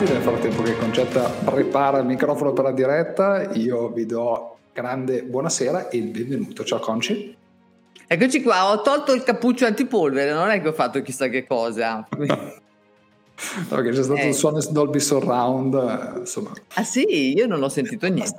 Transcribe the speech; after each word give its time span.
bentornati. 0.00 0.04
Nel 0.04 0.22
frattempo 0.22 0.62
che 0.62 0.76
Concetta 0.76 1.28
prepara 1.28 1.98
il 1.98 2.06
microfono 2.06 2.52
per 2.52 2.64
la 2.64 2.72
diretta, 2.72 3.52
io 3.52 3.88
vi 3.88 4.06
do 4.06 4.56
grande 4.72 5.22
buonasera 5.22 5.88
e 5.88 5.98
il 5.98 6.06
benvenuto. 6.06 6.64
Ciao 6.64 6.78
Conci. 6.78 7.36
Eccoci 8.06 8.42
qua, 8.42 8.70
ho 8.70 8.82
tolto 8.82 9.12
il 9.12 9.22
cappuccio 9.22 9.66
antipolvere, 9.66 10.32
non 10.32 10.48
è 10.48 10.60
che 10.60 10.68
ho 10.68 10.72
fatto 10.72 11.00
chissà 11.02 11.28
che 11.28 11.46
cosa. 11.46 12.06
Perché 13.68 13.90
c'è 13.90 14.02
stato 14.02 14.20
eh. 14.20 14.28
il 14.28 14.34
suono 14.34 14.60
Dolby 14.70 15.00
Surround, 15.00 16.18
insomma. 16.18 16.50
Ah 16.74 16.84
sì, 16.84 17.34
io 17.34 17.46
non 17.46 17.62
ho 17.62 17.68
sentito 17.68 18.06
niente. 18.06 18.34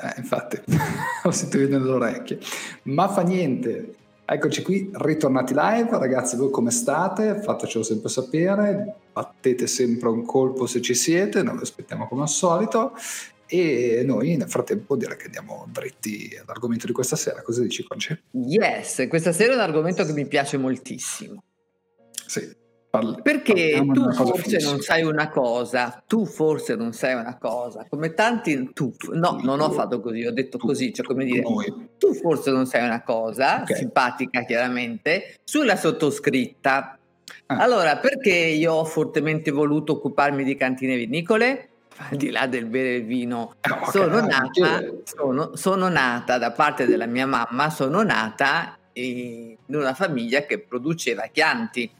Eh, 0.00 0.14
infatti, 0.18 0.60
ho 1.24 1.30
sentito 1.30 1.68
nelle 1.68 1.90
orecchie. 1.90 2.38
Ma 2.84 3.08
fa 3.08 3.22
niente, 3.22 3.94
Eccoci 4.24 4.62
qui, 4.62 4.88
ritornati 4.94 5.52
live, 5.52 5.98
ragazzi 5.98 6.36
voi 6.36 6.50
come 6.50 6.70
state? 6.70 7.40
Fatecelo 7.42 7.82
sempre 7.82 8.08
sapere, 8.08 8.94
battete 9.12 9.66
sempre 9.66 10.08
un 10.08 10.24
colpo 10.24 10.66
se 10.66 10.80
ci 10.80 10.94
siete, 10.94 11.42
noi 11.42 11.56
vi 11.56 11.62
aspettiamo 11.62 12.06
come 12.06 12.22
al 12.22 12.28
solito 12.28 12.92
e 13.46 14.02
noi 14.06 14.36
nel 14.36 14.48
frattempo 14.48 14.96
direi 14.96 15.16
che 15.16 15.26
andiamo 15.26 15.68
dritti 15.70 16.38
all'argomento 16.40 16.86
di 16.86 16.92
questa 16.92 17.16
sera, 17.16 17.42
cosa 17.42 17.62
dici 17.62 17.84
Conce? 17.84 18.22
Yes, 18.30 19.06
questa 19.08 19.32
sera 19.32 19.52
è 19.52 19.56
un 19.56 19.60
argomento 19.62 20.04
che 20.04 20.12
mi 20.12 20.26
piace 20.26 20.56
moltissimo. 20.56 21.42
Sì, 22.26 22.48
Parli, 22.92 23.22
Perché 23.22 23.82
tu 23.90 24.12
forse 24.12 24.58
non 24.58 24.82
sai 24.82 25.02
una 25.02 25.30
cosa, 25.30 26.02
tu 26.06 26.26
forse 26.26 26.76
non 26.76 26.92
sai 26.92 27.14
una 27.14 27.38
cosa, 27.38 27.86
come 27.88 28.12
tanti, 28.12 28.70
tu, 28.74 28.94
no, 29.12 29.40
non 29.42 29.60
ho 29.60 29.70
fatto 29.70 29.98
così, 30.02 30.26
ho 30.26 30.30
detto 30.30 30.58
tu, 30.58 30.66
così, 30.66 30.92
cioè 30.92 31.06
come 31.06 31.24
dire, 31.24 31.40
noi. 31.40 31.88
tu 31.96 32.12
forse 32.12 32.50
non 32.50 32.66
sai 32.66 32.84
una 32.84 33.02
cosa, 33.02 33.62
okay. 33.62 33.76
simpatica 33.76 34.44
chiaramente, 34.44 35.40
sulla 35.42 35.76
sottoscritta. 35.76 36.98
Ah. 37.46 37.56
Allora, 37.56 37.96
perché 37.96 38.34
io 38.34 38.74
ho 38.74 38.84
fortemente 38.84 39.50
voluto 39.50 39.92
occuparmi 39.92 40.44
di 40.44 40.54
cantine 40.54 40.94
vinicole? 40.98 41.68
Al 41.96 42.18
di 42.18 42.28
là 42.28 42.46
del 42.46 42.66
bere 42.66 42.96
il 42.96 43.06
vino, 43.06 43.54
eh, 43.62 43.72
okay, 43.72 43.90
sono, 43.90 44.20
nata, 44.20 44.84
sono, 45.04 45.56
sono 45.56 45.88
nata 45.88 46.36
da 46.36 46.50
parte 46.52 46.84
della 46.84 47.06
mia 47.06 47.26
mamma, 47.26 47.70
sono 47.70 48.02
nata 48.02 48.76
in 48.92 49.56
una 49.68 49.94
famiglia 49.94 50.42
che 50.42 50.58
produceva 50.58 51.22
chianti 51.32 51.90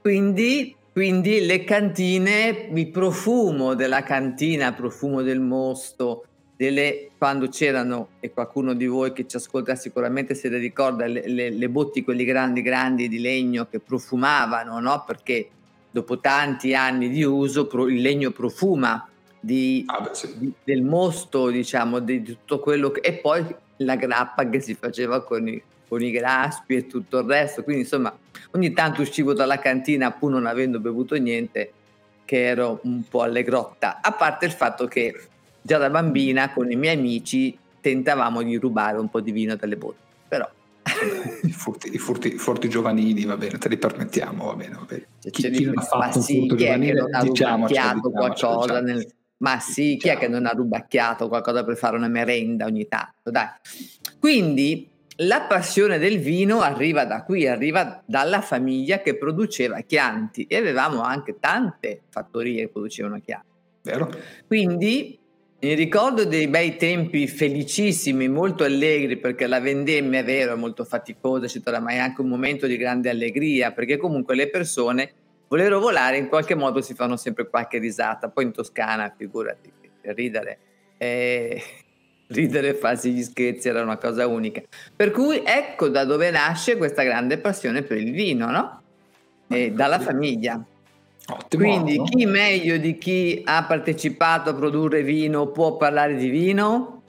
quindi, 0.00 0.74
quindi 0.92 1.44
le 1.44 1.64
cantine, 1.64 2.68
il 2.72 2.88
profumo 2.90 3.74
della 3.74 4.02
cantina, 4.02 4.72
profumo 4.72 5.22
del 5.22 5.40
mosto, 5.40 6.24
delle, 6.56 7.10
quando 7.16 7.48
c'erano, 7.48 8.10
e 8.20 8.30
qualcuno 8.32 8.74
di 8.74 8.86
voi 8.86 9.12
che 9.12 9.26
ci 9.26 9.36
ascolta 9.36 9.74
sicuramente 9.76 10.34
se 10.34 10.48
le 10.48 10.58
ricorda, 10.58 11.06
le, 11.06 11.26
le, 11.26 11.50
le 11.50 11.68
botti, 11.68 12.04
quelli 12.04 12.24
grandi 12.24 12.62
grandi 12.62 13.08
di 13.08 13.18
legno 13.18 13.66
che 13.70 13.80
profumavano, 13.80 14.78
no? 14.78 15.04
perché 15.06 15.48
dopo 15.90 16.18
tanti 16.20 16.74
anni 16.74 17.08
di 17.08 17.24
uso 17.24 17.66
pro, 17.66 17.88
il 17.88 18.00
legno 18.00 18.30
profuma 18.30 19.08
di, 19.40 19.82
ah 19.86 20.00
beh, 20.00 20.10
sì. 20.12 20.38
di, 20.38 20.52
del 20.62 20.82
mosto, 20.82 21.48
diciamo, 21.48 21.98
di, 21.98 22.22
di 22.22 22.32
tutto 22.32 22.58
quello 22.58 22.90
che... 22.90 23.00
E 23.00 23.14
poi 23.14 23.44
la 23.78 23.96
grappa 23.96 24.48
che 24.48 24.60
si 24.60 24.74
faceva 24.74 25.24
con 25.24 25.48
i, 25.48 25.62
con 25.90 26.02
i 26.02 26.12
graspi 26.12 26.76
e 26.76 26.86
tutto 26.86 27.18
il 27.18 27.24
resto. 27.24 27.64
Quindi 27.64 27.82
insomma 27.82 28.16
ogni 28.52 28.72
tanto 28.72 29.02
uscivo 29.02 29.34
dalla 29.34 29.58
cantina 29.58 30.12
pur 30.12 30.30
non 30.30 30.46
avendo 30.46 30.78
bevuto 30.78 31.16
niente, 31.16 31.72
che 32.24 32.44
ero 32.44 32.78
un 32.84 33.02
po' 33.08 33.22
allegrotta. 33.22 33.98
A 34.00 34.12
parte 34.12 34.46
il 34.46 34.52
fatto 34.52 34.86
che 34.86 35.20
già 35.60 35.78
da 35.78 35.90
bambina 35.90 36.52
con 36.52 36.70
i 36.70 36.76
miei 36.76 36.96
amici 36.96 37.58
tentavamo 37.80 38.40
di 38.42 38.54
rubare 38.54 38.98
un 38.98 39.10
po' 39.10 39.20
di 39.20 39.32
vino 39.32 39.56
dalle 39.56 39.76
botte. 39.76 39.98
Però 40.28 40.48
i 41.42 41.50
furti, 41.50 41.92
i, 41.92 41.98
furti, 41.98 42.34
i 42.34 42.38
furti, 42.38 42.68
giovanili, 42.68 43.24
va 43.24 43.36
bene, 43.36 43.58
te 43.58 43.68
li 43.68 43.76
permettiamo, 43.76 44.44
va 44.44 44.54
bene. 44.54 44.76
Va 44.76 44.84
bene. 44.86 45.06
Chi, 45.28 45.50
chi 45.50 45.64
non 45.64 45.76
ha 45.76 45.82
fatto 45.82 46.18
un 46.18 46.24
furto 46.24 46.54
giovanile, 46.54 47.04
diciamo, 47.22 47.66
qualcosa 47.66 48.80
nel... 48.80 49.12
Ma 49.38 49.58
sì, 49.58 49.96
chi 49.98 50.08
è 50.08 50.18
che 50.18 50.28
non 50.28 50.44
ha 50.46 50.50
rubacchiato 50.50 51.26
qualcosa 51.26 51.64
per 51.64 51.76
fare 51.76 51.96
una 51.96 52.08
merenda 52.08 52.66
ogni 52.66 52.86
tanto? 52.86 53.30
Dai. 53.30 53.48
Quindi 54.20 54.89
la 55.22 55.42
passione 55.42 55.98
del 55.98 56.18
vino 56.18 56.60
arriva 56.60 57.04
da 57.04 57.24
qui, 57.24 57.46
arriva 57.46 58.02
dalla 58.06 58.40
famiglia 58.40 59.00
che 59.00 59.16
produceva 59.16 59.80
Chianti 59.80 60.46
e 60.46 60.56
avevamo 60.56 61.02
anche 61.02 61.38
tante 61.38 62.02
fattorie 62.08 62.62
che 62.62 62.68
producevano 62.68 63.20
Chianti. 63.20 63.48
Vero? 63.82 64.10
Quindi 64.46 65.18
mi 65.60 65.74
ricordo 65.74 66.24
dei 66.24 66.48
bei 66.48 66.76
tempi 66.76 67.26
felicissimi, 67.26 68.28
molto 68.28 68.64
allegri 68.64 69.18
perché 69.18 69.46
la 69.46 69.60
vendemmia 69.60 70.20
è 70.20 70.24
vero, 70.24 70.54
è 70.54 70.56
molto 70.56 70.84
faticosa, 70.84 71.44
eccetera, 71.44 71.80
ma 71.80 71.90
è 71.90 71.98
anche 71.98 72.22
un 72.22 72.28
momento 72.28 72.66
di 72.66 72.78
grande 72.78 73.10
allegria 73.10 73.72
perché 73.72 73.98
comunque 73.98 74.34
le 74.34 74.48
persone 74.48 75.12
volendo 75.48 75.80
volare 75.80 76.16
in 76.16 76.28
qualche 76.28 76.54
modo 76.54 76.80
si 76.80 76.94
fanno 76.94 77.16
sempre 77.16 77.48
qualche 77.48 77.78
risata. 77.78 78.30
Poi 78.30 78.44
in 78.44 78.52
Toscana, 78.52 79.12
figurati, 79.14 79.70
ridere. 80.02 80.58
Eh, 80.96 81.62
ridere 82.30 82.68
e 82.70 82.74
farsi 82.74 83.12
gli 83.12 83.22
scherzi 83.22 83.68
era 83.68 83.82
una 83.82 83.96
cosa 83.96 84.26
unica. 84.26 84.62
Per 84.94 85.10
cui 85.10 85.42
ecco 85.44 85.88
da 85.88 86.04
dove 86.04 86.30
nasce 86.30 86.76
questa 86.76 87.02
grande 87.02 87.38
passione 87.38 87.82
per 87.82 87.98
il 87.98 88.12
vino, 88.12 88.50
no? 88.50 88.82
E 89.48 89.72
dalla 89.72 89.98
famiglia. 89.98 90.62
Ottimo, 91.28 91.64
Quindi 91.64 91.96
no? 91.98 92.04
chi 92.04 92.26
meglio 92.26 92.76
di 92.76 92.98
chi 92.98 93.42
ha 93.44 93.64
partecipato 93.64 94.50
a 94.50 94.54
produrre 94.54 95.02
vino 95.02 95.46
può 95.48 95.76
parlare 95.76 96.16
di 96.16 96.28
vino? 96.28 97.02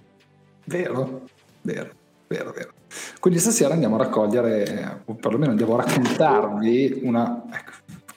Vero, 0.65 1.23
vero, 1.61 1.89
vero, 2.27 2.51
vero. 2.51 2.71
Quindi 3.19 3.39
stasera 3.39 3.73
andiamo 3.73 3.95
a 3.95 3.99
raccogliere, 3.99 5.01
o 5.05 5.13
perlomeno 5.15 5.51
andiamo 5.51 5.77
a 5.77 5.83
raccontarvi 5.83 7.01
una... 7.03 7.43
Ecco, 7.51 7.71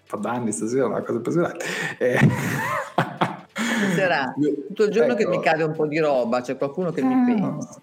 fa 0.04 0.16
danni 0.16 0.52
stasera, 0.52 0.86
una 0.86 1.00
cosa 1.02 1.18
impressionante. 1.18 1.64
Eh, 1.98 2.18
sarà 3.92 4.34
tutto 4.36 4.84
il 4.84 4.90
giorno 4.90 5.12
ecco. 5.12 5.22
che 5.22 5.26
mi 5.28 5.34
ecco. 5.34 5.42
cade 5.42 5.62
un 5.62 5.72
po' 5.72 5.86
di 5.86 5.98
roba, 5.98 6.40
c'è 6.40 6.56
qualcuno 6.56 6.92
che 6.92 7.02
mi 7.02 7.14
eh, 7.14 7.34
pensa. 7.34 7.80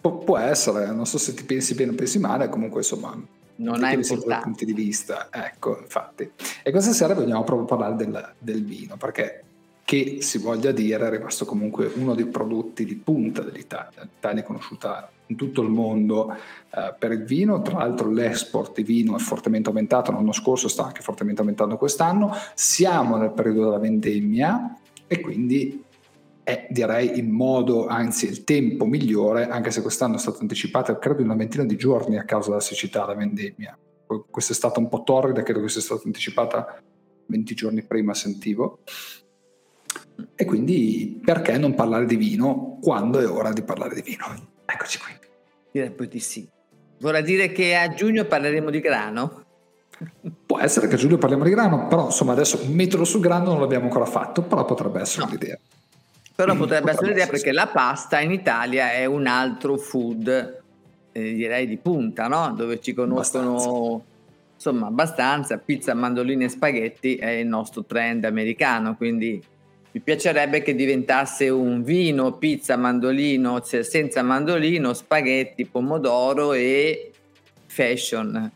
Pu- 0.00 0.24
può 0.24 0.38
essere, 0.38 0.90
non 0.92 1.06
so 1.06 1.18
se 1.18 1.34
ti 1.34 1.44
pensi 1.44 1.74
bene 1.74 1.92
o 1.92 1.94
pensi 1.94 2.18
male, 2.18 2.48
comunque 2.48 2.80
insomma 2.80 3.16
non 3.56 3.84
ha 3.84 3.92
importanza. 3.92 4.44
punti 4.44 4.64
di 4.64 4.72
vista, 4.72 5.28
ecco, 5.30 5.78
infatti. 5.80 6.30
E 6.62 6.70
questa 6.70 6.92
sera 6.92 7.14
vogliamo 7.14 7.44
proprio 7.44 7.66
parlare 7.66 7.96
del, 7.96 8.32
del, 8.38 8.64
vino, 8.64 8.96
perché 8.96 9.44
che 9.84 10.18
si 10.20 10.38
voglia 10.38 10.72
dire 10.72 11.06
è 11.06 11.10
rimasto 11.10 11.44
comunque 11.44 11.90
uno 11.94 12.14
dei 12.14 12.26
prodotti 12.26 12.84
di 12.84 12.94
punta 12.94 13.42
dell'Italia. 13.42 14.02
L'Italia 14.02 14.42
è 14.42 14.44
conosciuta 14.44 15.10
in 15.26 15.36
tutto 15.36 15.62
il 15.62 15.70
mondo 15.70 16.34
eh, 16.74 16.94
per 16.98 17.12
il 17.12 17.24
vino, 17.24 17.62
tra 17.62 17.78
l'altro 17.78 18.10
l'export 18.10 18.74
di 18.74 18.82
vino 18.82 19.16
è 19.16 19.18
fortemente 19.18 19.68
aumentato 19.68 20.12
l'anno 20.12 20.32
scorso, 20.32 20.68
sta 20.68 20.84
anche 20.84 21.00
fortemente 21.00 21.40
aumentando 21.40 21.76
quest'anno. 21.76 22.34
Siamo 22.54 23.16
nel 23.16 23.32
periodo 23.32 23.64
della 23.64 23.78
vendemmia, 23.78 24.76
e 25.12 25.20
quindi 25.20 25.84
è 26.42 26.66
direi 26.70 27.18
il 27.18 27.28
modo, 27.28 27.86
anzi 27.86 28.26
il 28.26 28.44
tempo 28.44 28.86
migliore, 28.86 29.46
anche 29.46 29.70
se 29.70 29.82
quest'anno 29.82 30.16
è 30.16 30.18
stato 30.18 30.38
anticipato 30.40 30.96
credo 30.96 31.20
in 31.20 31.26
una 31.26 31.36
ventina 31.36 31.64
di 31.64 31.76
giorni 31.76 32.16
a 32.16 32.24
causa 32.24 32.48
della 32.48 32.62
siccità, 32.62 33.04
la 33.04 33.14
vendemmia. 33.14 33.78
Questa 34.06 34.54
è 34.54 34.56
stata 34.56 34.80
un 34.80 34.88
po' 34.88 35.02
torrida, 35.02 35.42
credo 35.42 35.60
che 35.60 35.68
sia 35.68 35.82
stata 35.82 36.00
anticipata 36.06 36.82
20 37.26 37.54
giorni 37.54 37.82
prima, 37.82 38.14
sentivo. 38.14 38.80
E 40.34 40.44
quindi 40.46 41.20
perché 41.22 41.58
non 41.58 41.74
parlare 41.74 42.06
di 42.06 42.16
vino 42.16 42.78
quando 42.80 43.20
è 43.20 43.28
ora 43.28 43.52
di 43.52 43.62
parlare 43.62 43.94
di 43.94 44.02
vino? 44.02 44.24
Eccoci 44.64 44.98
qui. 44.98 45.12
Direi 45.70 45.90
poi 45.90 46.08
di 46.08 46.20
sì. 46.20 46.48
Vorrà 47.00 47.20
dire 47.20 47.52
che 47.52 47.76
a 47.76 47.92
giugno 47.92 48.24
parleremo 48.24 48.70
di 48.70 48.80
grano? 48.80 49.41
Può 50.46 50.58
essere 50.58 50.88
che 50.88 50.94
a 50.94 50.98
giugno 50.98 51.18
parliamo 51.18 51.44
di 51.44 51.50
grano, 51.50 51.86
però 51.86 52.06
insomma 52.06 52.32
adesso 52.32 52.60
metodo 52.68 53.04
sul 53.04 53.20
grano 53.20 53.50
non 53.52 53.60
l'abbiamo 53.60 53.84
ancora 53.84 54.04
fatto, 54.04 54.42
però 54.42 54.64
potrebbe 54.64 55.00
essere 55.00 55.24
no. 55.24 55.30
un'idea. 55.30 55.58
Però 56.34 56.56
potrebbe, 56.56 56.56
potrebbe 56.56 56.90
essere 56.90 57.06
un'idea 57.06 57.26
perché 57.26 57.52
la 57.52 57.66
pasta 57.66 58.20
in 58.20 58.30
Italia 58.30 58.92
è 58.92 59.04
un 59.04 59.26
altro 59.26 59.76
food, 59.76 60.62
eh, 61.12 61.34
direi 61.34 61.66
di 61.66 61.76
punta, 61.76 62.26
no? 62.26 62.52
Dove 62.56 62.80
ci 62.80 62.94
conoscono 62.94 63.54
abbastanza. 63.54 64.04
insomma 64.54 64.86
abbastanza, 64.86 65.58
pizza, 65.58 65.94
mandolini 65.94 66.44
e 66.44 66.48
spaghetti 66.48 67.16
è 67.16 67.30
il 67.30 67.46
nostro 67.46 67.84
trend 67.84 68.24
americano, 68.24 68.96
quindi 68.96 69.42
mi 69.94 70.00
piacerebbe 70.00 70.62
che 70.62 70.74
diventasse 70.74 71.50
un 71.50 71.82
vino, 71.82 72.32
pizza, 72.32 72.76
mandolino, 72.76 73.60
senza 73.62 74.22
mandolino, 74.22 74.94
spaghetti, 74.94 75.66
pomodoro 75.66 76.54
e 76.54 77.12
fashion 77.66 78.50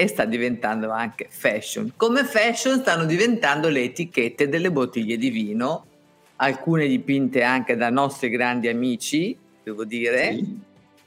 e 0.00 0.06
sta 0.06 0.24
diventando 0.24 0.90
anche 0.90 1.26
fashion. 1.28 1.92
Come 1.94 2.24
fashion 2.24 2.78
stanno 2.78 3.04
diventando 3.04 3.68
le 3.68 3.82
etichette 3.82 4.48
delle 4.48 4.72
bottiglie 4.72 5.18
di 5.18 5.28
vino, 5.28 5.84
alcune 6.36 6.86
dipinte 6.86 7.42
anche 7.42 7.76
da 7.76 7.90
nostri 7.90 8.30
grandi 8.30 8.68
amici, 8.68 9.36
devo 9.62 9.84
dire, 9.84 10.32
sì. 10.32 10.58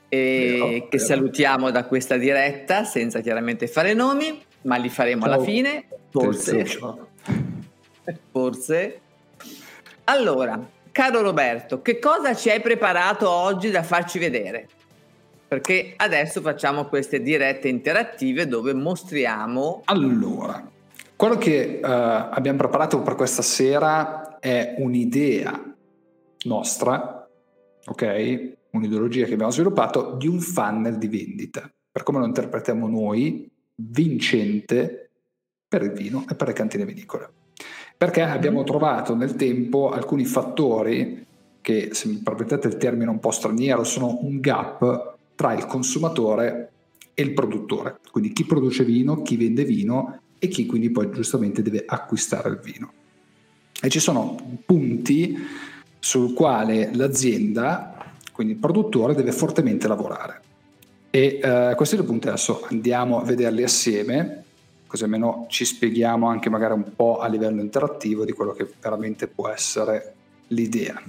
e 0.10 0.48
vero, 0.52 0.68
che 0.68 0.88
vero. 0.92 1.04
salutiamo 1.04 1.72
da 1.72 1.86
questa 1.86 2.18
diretta 2.18 2.84
senza 2.84 3.22
chiaramente 3.22 3.66
fare 3.66 3.96
nomi, 3.96 4.40
ma 4.62 4.76
li 4.76 4.90
faremo 4.90 5.24
Ciao. 5.26 5.34
alla 5.34 5.44
fine, 5.44 5.86
forse. 6.12 6.64
forse. 8.30 9.00
Allora, 10.04 10.70
caro 10.92 11.22
Roberto, 11.22 11.82
che 11.82 11.98
cosa 11.98 12.36
ci 12.36 12.52
hai 12.52 12.62
preparato 12.62 13.28
oggi 13.28 13.72
da 13.72 13.82
farci 13.82 14.20
vedere? 14.20 14.68
Perché 15.54 15.94
adesso 15.98 16.42
facciamo 16.42 16.86
queste 16.86 17.22
dirette 17.22 17.68
interattive 17.68 18.48
dove 18.48 18.74
mostriamo... 18.74 19.84
Allora, 19.86 20.68
quello 21.16 21.38
che 21.38 21.80
uh, 21.80 21.88
abbiamo 21.88 22.58
preparato 22.58 23.04
per 23.04 23.14
questa 23.14 23.44
sera 23.44 24.40
è 24.40 24.74
un'idea 24.80 25.76
nostra, 26.46 27.30
ok? 27.86 28.54
Un'ideologia 28.72 29.26
che 29.26 29.34
abbiamo 29.34 29.52
sviluppato 29.52 30.16
di 30.18 30.28
un 30.28 30.40
funnel 30.40 30.98
di 30.98 31.08
vendita, 31.08 31.72
per 31.92 32.02
come 32.02 32.18
lo 32.18 32.26
interpretiamo 32.26 32.88
noi, 32.88 33.48
vincente 33.76 35.12
per 35.68 35.84
il 35.84 35.92
vino 35.92 36.26
e 36.28 36.34
per 36.34 36.48
le 36.48 36.54
cantine 36.54 36.84
vinicole. 36.84 37.30
Perché 37.96 38.24
abbiamo 38.24 38.64
trovato 38.64 39.14
nel 39.14 39.36
tempo 39.36 39.92
alcuni 39.92 40.26
fattori 40.26 41.24
che, 41.62 41.90
se 41.92 42.08
mi 42.08 42.16
permettete 42.24 42.68
il 42.68 42.78
termine 42.78 43.12
un 43.12 43.20
po' 43.20 43.30
straniero, 43.30 43.84
sono 43.84 44.18
un 44.24 44.40
gap 44.40 45.13
tra 45.36 45.54
il 45.54 45.66
consumatore 45.66 46.72
e 47.14 47.24
il 47.24 47.34
produttore. 47.34 48.00
Quindi 48.12 48.34
chi 48.34 48.46
produce 48.46 48.84
vino, 48.84 49.22
chi 49.22 49.38
vende 49.38 49.64
vino 49.64 50.20
e 50.40 50.48
chi 50.48 50.66
quindi 50.66 50.90
poi 50.90 51.10
giustamente 51.12 51.62
deve 51.62 51.84
acquistare 51.86 52.50
il 52.50 52.60
vino. 52.62 52.92
E 53.82 53.90
ci 53.90 54.00
sono 54.00 54.60
punti 54.66 55.38
sul 56.00 56.34
quale 56.34 56.94
l'azienda, 56.94 58.14
quindi 58.32 58.54
il 58.54 58.60
produttore, 58.60 59.16
deve 59.16 59.32
fortemente 59.32 59.88
lavorare. 59.88 60.42
E 61.10 61.40
eh, 61.42 61.74
questi 61.76 61.96
due 61.96 62.06
punti 62.06 62.28
adesso 62.28 62.66
andiamo 62.70 63.20
a 63.20 63.24
vederli 63.24 63.64
assieme, 63.64 64.44
così 64.88 65.04
almeno 65.04 65.46
ci 65.48 65.64
spieghiamo 65.64 66.28
anche 66.28 66.50
magari 66.50 66.74
un 66.74 66.92
po' 66.96 67.20
a 67.20 67.28
livello 67.28 67.62
interattivo 67.62 68.26
di 68.26 68.32
quello 68.32 68.52
che 68.52 68.68
veramente 68.82 69.28
può 69.28 69.48
essere 69.48 70.14
l'idea. 70.48 71.02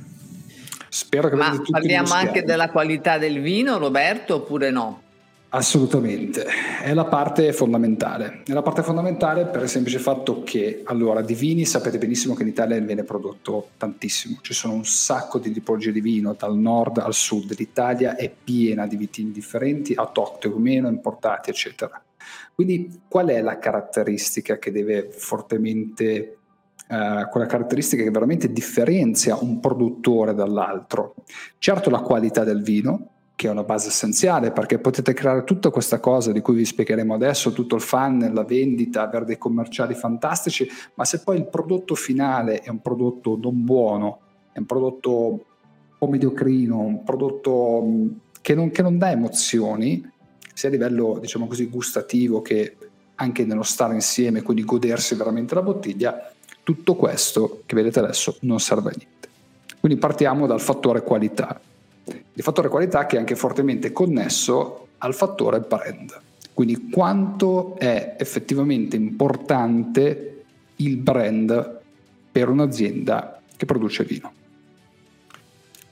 Spero 0.94 1.28
che 1.28 1.34
Ma 1.34 1.60
parliamo 1.68 2.12
anche 2.12 2.44
della 2.44 2.70
qualità 2.70 3.18
del 3.18 3.40
vino, 3.40 3.78
Roberto, 3.78 4.36
oppure 4.36 4.70
no? 4.70 5.02
Assolutamente, 5.48 6.46
è 6.84 6.94
la 6.94 7.06
parte 7.06 7.52
fondamentale. 7.52 8.42
È 8.46 8.52
la 8.52 8.62
parte 8.62 8.84
fondamentale 8.84 9.46
per 9.46 9.62
il 9.62 9.68
semplice 9.68 9.98
fatto 9.98 10.44
che, 10.44 10.82
allora, 10.84 11.20
di 11.20 11.34
vini 11.34 11.64
sapete 11.64 11.98
benissimo 11.98 12.34
che 12.34 12.42
in 12.42 12.48
Italia 12.50 12.78
viene 12.78 13.02
prodotto 13.02 13.70
tantissimo. 13.76 14.38
Ci 14.40 14.54
sono 14.54 14.74
un 14.74 14.84
sacco 14.84 15.40
di 15.40 15.50
tipologie 15.50 15.90
di 15.90 16.00
vino, 16.00 16.36
dal 16.38 16.56
nord 16.56 16.98
al 16.98 17.12
sud. 17.12 17.56
L'Italia 17.58 18.14
è 18.14 18.32
piena 18.32 18.86
di 18.86 18.94
vini 18.94 19.32
differenti, 19.32 19.94
autoctoni 19.94 20.54
o 20.54 20.58
meno, 20.58 20.86
importati, 20.86 21.50
eccetera. 21.50 22.00
Quindi 22.54 23.00
qual 23.08 23.26
è 23.30 23.40
la 23.42 23.58
caratteristica 23.58 24.58
che 24.58 24.70
deve 24.70 25.08
fortemente 25.10 26.36
Uh, 26.86 27.28
quella 27.30 27.46
caratteristica 27.46 28.02
che 28.02 28.10
veramente 28.10 28.52
differenzia 28.52 29.38
un 29.40 29.58
produttore 29.58 30.34
dall'altro. 30.34 31.14
Certo 31.56 31.88
la 31.88 32.00
qualità 32.00 32.44
del 32.44 32.62
vino, 32.62 33.08
che 33.36 33.48
è 33.48 33.50
una 33.50 33.64
base 33.64 33.88
essenziale 33.88 34.52
perché 34.52 34.78
potete 34.78 35.12
creare 35.12 35.44
tutta 35.44 35.70
questa 35.70 35.98
cosa 35.98 36.30
di 36.30 36.40
cui 36.40 36.54
vi 36.54 36.64
spiegheremo 36.64 37.14
adesso, 37.14 37.52
tutto 37.52 37.74
il 37.74 37.80
funnel, 37.80 38.32
la 38.32 38.44
vendita, 38.44 39.02
avere 39.02 39.24
dei 39.24 39.38
commerciali 39.38 39.94
fantastici, 39.94 40.68
ma 40.94 41.04
se 41.04 41.20
poi 41.20 41.38
il 41.38 41.48
prodotto 41.48 41.94
finale 41.94 42.60
è 42.60 42.68
un 42.68 42.80
prodotto 42.80 43.38
non 43.40 43.64
buono, 43.64 44.20
è 44.52 44.58
un 44.58 44.66
prodotto 44.66 45.44
mediocrino, 46.06 46.80
un 46.80 47.02
prodotto 47.02 47.82
mm, 47.82 48.08
che 48.40 48.54
non, 48.54 48.70
che 48.70 48.82
non 48.82 48.98
dà 48.98 49.10
emozioni, 49.10 50.06
sia 50.52 50.68
a 50.68 50.72
livello 50.72 51.18
diciamo 51.18 51.46
così 51.46 51.66
gustativo 51.66 52.42
che 52.42 52.76
anche 53.16 53.44
nello 53.44 53.62
stare 53.62 53.94
insieme, 53.94 54.42
quindi 54.42 54.64
godersi 54.64 55.14
veramente 55.14 55.54
la 55.54 55.62
bottiglia, 55.62 56.30
tutto 56.64 56.96
questo 56.96 57.62
che 57.66 57.76
vedete 57.76 58.00
adesso 58.00 58.36
non 58.40 58.58
serve 58.58 58.90
a 58.90 58.94
niente. 58.96 59.28
Quindi 59.78 59.98
partiamo 59.98 60.46
dal 60.46 60.60
fattore 60.60 61.02
qualità 61.02 61.60
il 62.36 62.42
fattore 62.42 62.68
qualità 62.68 63.06
che 63.06 63.16
è 63.16 63.18
anche 63.18 63.36
fortemente 63.36 63.92
connesso 63.92 64.88
al 64.98 65.14
fattore 65.14 65.60
brand. 65.60 66.20
Quindi 66.52 66.88
quanto 66.90 67.76
è 67.78 68.16
effettivamente 68.18 68.96
importante 68.96 70.42
il 70.76 70.96
brand 70.96 71.80
per 72.30 72.48
un'azienda 72.48 73.40
che 73.56 73.66
produce 73.66 74.04
vino. 74.04 74.32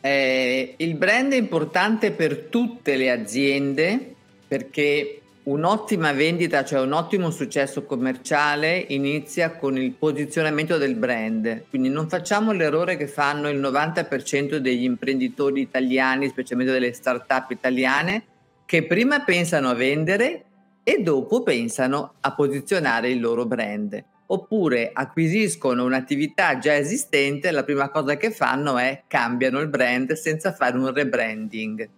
Eh, 0.00 0.74
il 0.76 0.94
brand 0.94 1.32
è 1.32 1.36
importante 1.36 2.10
per 2.10 2.46
tutte 2.50 2.96
le 2.96 3.10
aziende 3.10 4.14
perché 4.48 5.21
Un'ottima 5.44 6.12
vendita, 6.12 6.64
cioè 6.64 6.78
un 6.82 6.92
ottimo 6.92 7.30
successo 7.30 7.82
commerciale, 7.82 8.76
inizia 8.90 9.56
con 9.56 9.76
il 9.76 9.90
posizionamento 9.90 10.78
del 10.78 10.94
brand. 10.94 11.64
Quindi 11.68 11.88
non 11.88 12.08
facciamo 12.08 12.52
l'errore 12.52 12.96
che 12.96 13.08
fanno 13.08 13.48
il 13.48 13.58
90% 13.58 14.58
degli 14.58 14.84
imprenditori 14.84 15.60
italiani, 15.60 16.28
specialmente 16.28 16.72
delle 16.72 16.92
start-up 16.92 17.50
italiane, 17.50 18.22
che 18.64 18.84
prima 18.86 19.24
pensano 19.24 19.70
a 19.70 19.74
vendere 19.74 20.44
e 20.84 21.02
dopo 21.02 21.42
pensano 21.42 22.14
a 22.20 22.32
posizionare 22.34 23.10
il 23.10 23.18
loro 23.18 23.44
brand. 23.44 24.00
Oppure 24.26 24.90
acquisiscono 24.92 25.84
un'attività 25.84 26.58
già 26.58 26.76
esistente, 26.76 27.50
la 27.50 27.64
prima 27.64 27.88
cosa 27.88 28.16
che 28.16 28.30
fanno 28.30 28.78
è 28.78 29.02
cambiano 29.08 29.58
il 29.58 29.66
brand 29.66 30.12
senza 30.12 30.52
fare 30.52 30.78
un 30.78 30.92
rebranding. 30.94 31.88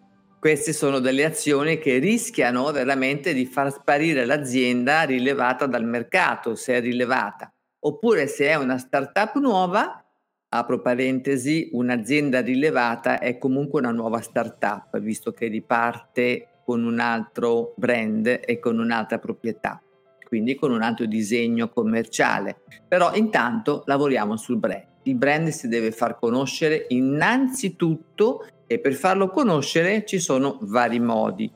Queste 0.44 0.74
sono 0.74 0.98
delle 0.98 1.24
azioni 1.24 1.78
che 1.78 1.96
rischiano 1.96 2.70
veramente 2.70 3.32
di 3.32 3.46
far 3.46 3.72
sparire 3.72 4.26
l'azienda 4.26 5.04
rilevata 5.04 5.64
dal 5.64 5.86
mercato, 5.86 6.54
se 6.54 6.74
è 6.74 6.80
rilevata. 6.82 7.50
Oppure 7.86 8.26
se 8.26 8.48
è 8.48 8.54
una 8.54 8.76
startup 8.76 9.38
nuova, 9.38 10.04
apro 10.50 10.82
parentesi, 10.82 11.70
un'azienda 11.72 12.42
rilevata 12.42 13.20
è 13.20 13.38
comunque 13.38 13.80
una 13.80 13.90
nuova 13.90 14.20
startup, 14.20 14.98
visto 14.98 15.32
che 15.32 15.46
riparte 15.46 16.60
con 16.62 16.84
un 16.84 16.98
altro 16.98 17.72
brand 17.78 18.40
e 18.44 18.58
con 18.58 18.78
un'altra 18.78 19.18
proprietà, 19.18 19.82
quindi 20.28 20.56
con 20.56 20.72
un 20.72 20.82
altro 20.82 21.06
disegno 21.06 21.70
commerciale. 21.70 22.64
Però 22.86 23.14
intanto 23.14 23.82
lavoriamo 23.86 24.36
sul 24.36 24.58
brand. 24.58 24.92
Il 25.04 25.16
brand 25.16 25.48
si 25.48 25.68
deve 25.68 25.90
far 25.90 26.18
conoscere 26.18 26.84
innanzitutto 26.88 28.46
e 28.66 28.78
per 28.78 28.94
farlo 28.94 29.28
conoscere 29.28 30.04
ci 30.04 30.18
sono 30.18 30.58
vari 30.62 31.00
modi. 31.00 31.50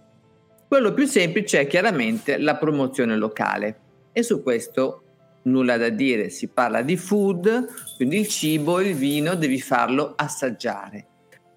Quello 0.67 0.93
più 0.93 1.07
semplice 1.07 1.61
è 1.61 1.67
chiaramente 1.67 2.39
la 2.39 2.57
promozione 2.57 3.17
locale 3.17 3.81
e 4.13 4.23
su 4.23 4.43
questo 4.43 5.03
nulla 5.43 5.77
da 5.77 5.89
dire, 5.89 6.29
si 6.29 6.49
parla 6.49 6.83
di 6.83 6.97
food, 6.97 7.67
quindi 7.97 8.19
il 8.19 8.29
cibo, 8.29 8.81
il 8.81 8.95
vino, 8.95 9.35
devi 9.35 9.61
farlo 9.61 10.13
assaggiare. 10.17 11.07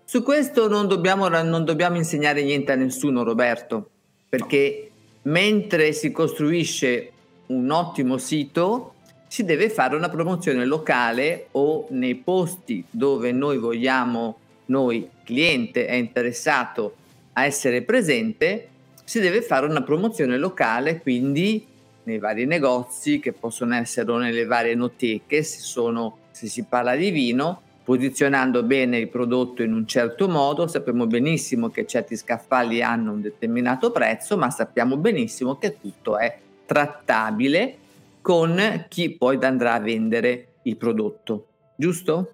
Su 0.06 0.24
questo 0.24 0.68
non 0.68 0.88
dobbiamo, 0.88 1.28
non 1.28 1.64
dobbiamo 1.66 1.98
insegnare 1.98 2.44
niente 2.44 2.72
a 2.72 2.76
nessuno, 2.76 3.24
Roberto, 3.24 3.90
perché 4.28 4.92
mentre 5.24 5.94
si 5.94 6.12
costruisce 6.12 7.12
un 7.48 7.70
ottimo 7.70 8.18
sito, 8.18 8.96
si 9.28 9.46
deve 9.46 9.70
fare 9.70 9.96
una 9.96 10.10
promozione 10.10 10.66
locale 10.66 11.48
o 11.52 11.88
nei 11.92 12.16
posti 12.16 12.84
dove 12.90 13.32
noi 13.32 13.58
vogliamo 13.58 14.38
noi 14.66 15.10
cliente 15.32 15.86
è 15.86 15.94
interessato 15.94 16.96
a 17.34 17.46
essere 17.46 17.84
presente, 17.84 18.68
si 19.06 19.22
deve 19.22 19.42
fare 19.42 19.66
una 19.66 19.82
promozione 19.82 20.38
locale, 20.38 21.00
quindi 21.00 21.66
nei 22.04 22.20
vari 22.20 22.46
negozi 22.46 23.20
che 23.20 23.32
possono 23.32 23.76
essere 23.76 24.12
nelle 24.18 24.44
varie 24.44 24.76
noteche, 24.76 25.42
se, 25.44 25.60
sono, 25.60 26.18
se 26.32 26.48
si 26.48 26.66
parla 26.66 26.96
di 26.96 27.12
vino, 27.12 27.62
posizionando 27.84 28.64
bene 28.64 28.98
il 28.98 29.08
prodotto 29.08 29.64
in 29.64 29.74
un 29.74 29.88
certo 29.88 30.28
modo, 30.28 30.68
sappiamo 30.68 31.08
benissimo 31.08 31.70
che 31.70 31.86
certi 31.86 32.18
scaffali 32.18 32.82
hanno 32.82 33.14
un 33.14 33.22
determinato 33.22 33.92
prezzo, 33.92 34.38
ma 34.38 34.50
sappiamo 34.50 34.98
benissimo 34.98 35.58
che 35.58 35.78
tutto 35.80 36.18
è 36.18 36.38
trattabile 36.66 37.78
con 38.20 38.86
chi 38.90 39.12
poi 39.12 39.38
andrà 39.42 39.74
a 39.74 39.80
vendere 39.80 40.48
il 40.64 40.76
prodotto, 40.76 41.48
giusto? 41.78 42.34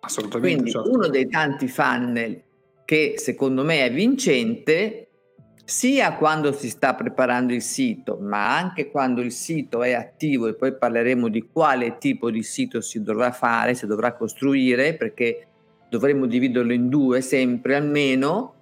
Assolutamente. 0.00 0.54
Quindi 0.54 0.70
certo. 0.70 0.90
uno 0.90 1.08
dei 1.08 1.28
tanti 1.28 1.68
funnel 1.68 2.42
che 2.84 3.14
secondo 3.16 3.64
me 3.64 3.84
è 3.84 3.92
vincente 3.92 5.08
sia 5.68 6.14
quando 6.14 6.52
si 6.52 6.70
sta 6.70 6.94
preparando 6.94 7.52
il 7.52 7.60
sito, 7.60 8.16
ma 8.18 8.56
anche 8.56 8.90
quando 8.90 9.20
il 9.20 9.32
sito 9.32 9.82
è 9.82 9.92
attivo 9.92 10.46
e 10.46 10.54
poi 10.54 10.74
parleremo 10.74 11.28
di 11.28 11.46
quale 11.52 11.98
tipo 11.98 12.30
di 12.30 12.42
sito 12.42 12.80
si 12.80 13.02
dovrà 13.02 13.32
fare, 13.32 13.74
si 13.74 13.86
dovrà 13.86 14.14
costruire, 14.14 14.94
perché 14.94 15.46
dovremmo 15.90 16.24
dividerlo 16.24 16.72
in 16.72 16.88
due 16.88 17.20
sempre 17.20 17.74
almeno, 17.74 18.54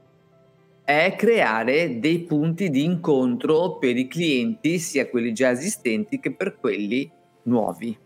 è 0.82 1.14
creare 1.16 2.00
dei 2.00 2.24
punti 2.24 2.70
di 2.70 2.82
incontro 2.82 3.78
per 3.78 3.96
i 3.96 4.08
clienti, 4.08 4.80
sia 4.80 5.08
quelli 5.08 5.32
già 5.32 5.52
esistenti 5.52 6.18
che 6.18 6.32
per 6.32 6.56
quelli 6.56 7.08
nuovi. 7.42 7.96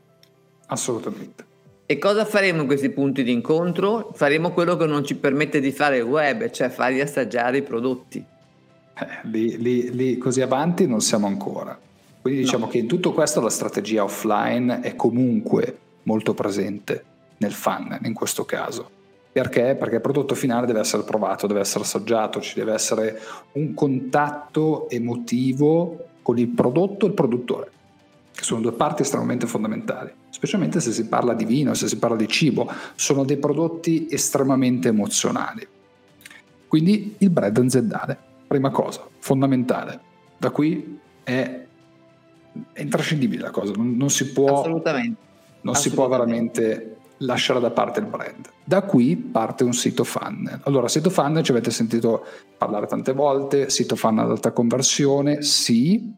Assolutamente. 0.66 1.49
E 1.90 1.98
cosa 1.98 2.24
faremo 2.24 2.60
in 2.60 2.66
questi 2.68 2.90
punti 2.90 3.24
di 3.24 3.32
incontro? 3.32 4.12
Faremo 4.14 4.52
quello 4.52 4.76
che 4.76 4.86
non 4.86 5.04
ci 5.04 5.16
permette 5.16 5.58
di 5.58 5.72
fare 5.72 5.96
il 5.96 6.04
web, 6.04 6.48
cioè 6.50 6.68
fargli 6.68 7.00
assaggiare 7.00 7.56
i 7.56 7.62
prodotti. 7.62 8.24
Eh, 8.94 9.06
lì, 9.24 9.60
lì, 9.60 9.92
lì, 9.92 10.16
così 10.16 10.40
avanti 10.40 10.86
non 10.86 11.00
siamo 11.00 11.26
ancora. 11.26 11.76
Quindi 12.20 12.42
diciamo 12.42 12.66
no. 12.66 12.70
che 12.70 12.78
in 12.78 12.86
tutto 12.86 13.12
questo 13.12 13.40
la 13.40 13.50
strategia 13.50 14.04
offline 14.04 14.82
è 14.82 14.94
comunque 14.94 15.78
molto 16.04 16.32
presente 16.32 17.04
nel 17.38 17.50
funnel 17.50 17.98
in 18.04 18.14
questo 18.14 18.44
caso. 18.44 18.88
Perché? 19.32 19.74
Perché 19.74 19.96
il 19.96 20.00
prodotto 20.00 20.36
finale 20.36 20.68
deve 20.68 20.78
essere 20.78 21.02
provato, 21.02 21.48
deve 21.48 21.58
essere 21.58 21.82
assaggiato, 21.82 22.40
ci 22.40 22.54
deve 22.54 22.72
essere 22.72 23.20
un 23.54 23.74
contatto 23.74 24.88
emotivo 24.90 26.04
con 26.22 26.38
il 26.38 26.50
prodotto 26.50 27.06
e 27.06 27.08
il 27.08 27.14
produttore, 27.14 27.70
che 28.32 28.44
sono 28.44 28.60
due 28.60 28.74
parti 28.74 29.02
estremamente 29.02 29.48
fondamentali. 29.48 30.18
Specialmente 30.30 30.80
se 30.80 30.92
si 30.92 31.06
parla 31.06 31.34
di 31.34 31.44
vino, 31.44 31.74
se 31.74 31.88
si 31.88 31.98
parla 31.98 32.16
di 32.16 32.28
cibo, 32.28 32.70
sono 32.94 33.24
dei 33.24 33.36
prodotti 33.36 34.06
estremamente 34.10 34.88
emozionali. 34.88 35.66
Quindi 36.66 37.16
il 37.18 37.30
brand 37.30 37.56
aziendale, 37.56 38.16
prima 38.46 38.70
cosa, 38.70 39.06
fondamentale. 39.18 40.00
Da 40.38 40.50
qui 40.50 40.98
è, 41.22 41.64
è 42.72 42.80
intrascendibile 42.80 43.42
la 43.42 43.50
cosa, 43.50 43.72
non, 43.74 43.96
non 43.96 44.10
si 44.10 44.32
può... 44.32 44.60
Assolutamente. 44.60 45.28
Non 45.62 45.74
Assolutamente. 45.74 45.80
si 45.80 45.90
può 45.90 46.08
veramente 46.08 46.96
lasciare 47.18 47.60
da 47.60 47.70
parte 47.70 48.00
il 48.00 48.06
brand. 48.06 48.48
Da 48.64 48.82
qui 48.82 49.16
parte 49.16 49.64
un 49.64 49.72
sito 49.72 50.04
funnel. 50.04 50.60
Allora, 50.62 50.88
sito 50.88 51.10
funnel 51.10 51.42
ci 51.42 51.50
avete 51.50 51.70
sentito 51.70 52.24
parlare 52.56 52.86
tante 52.86 53.12
volte, 53.12 53.68
sito 53.68 53.96
funnel 53.96 54.24
ad 54.24 54.30
alta 54.30 54.52
conversione, 54.52 55.42
sì, 55.42 56.14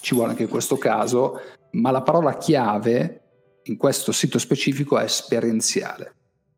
ci 0.00 0.14
vuole 0.14 0.30
anche 0.30 0.44
in 0.44 0.48
questo 0.48 0.76
caso, 0.76 1.40
ma 1.72 1.90
la 1.90 2.02
parola 2.02 2.36
chiave 2.36 3.19
in 3.64 3.76
questo 3.76 4.12
sito 4.12 4.38
specifico 4.38 4.98
è 4.98 5.04
esperienziale. 5.04 6.14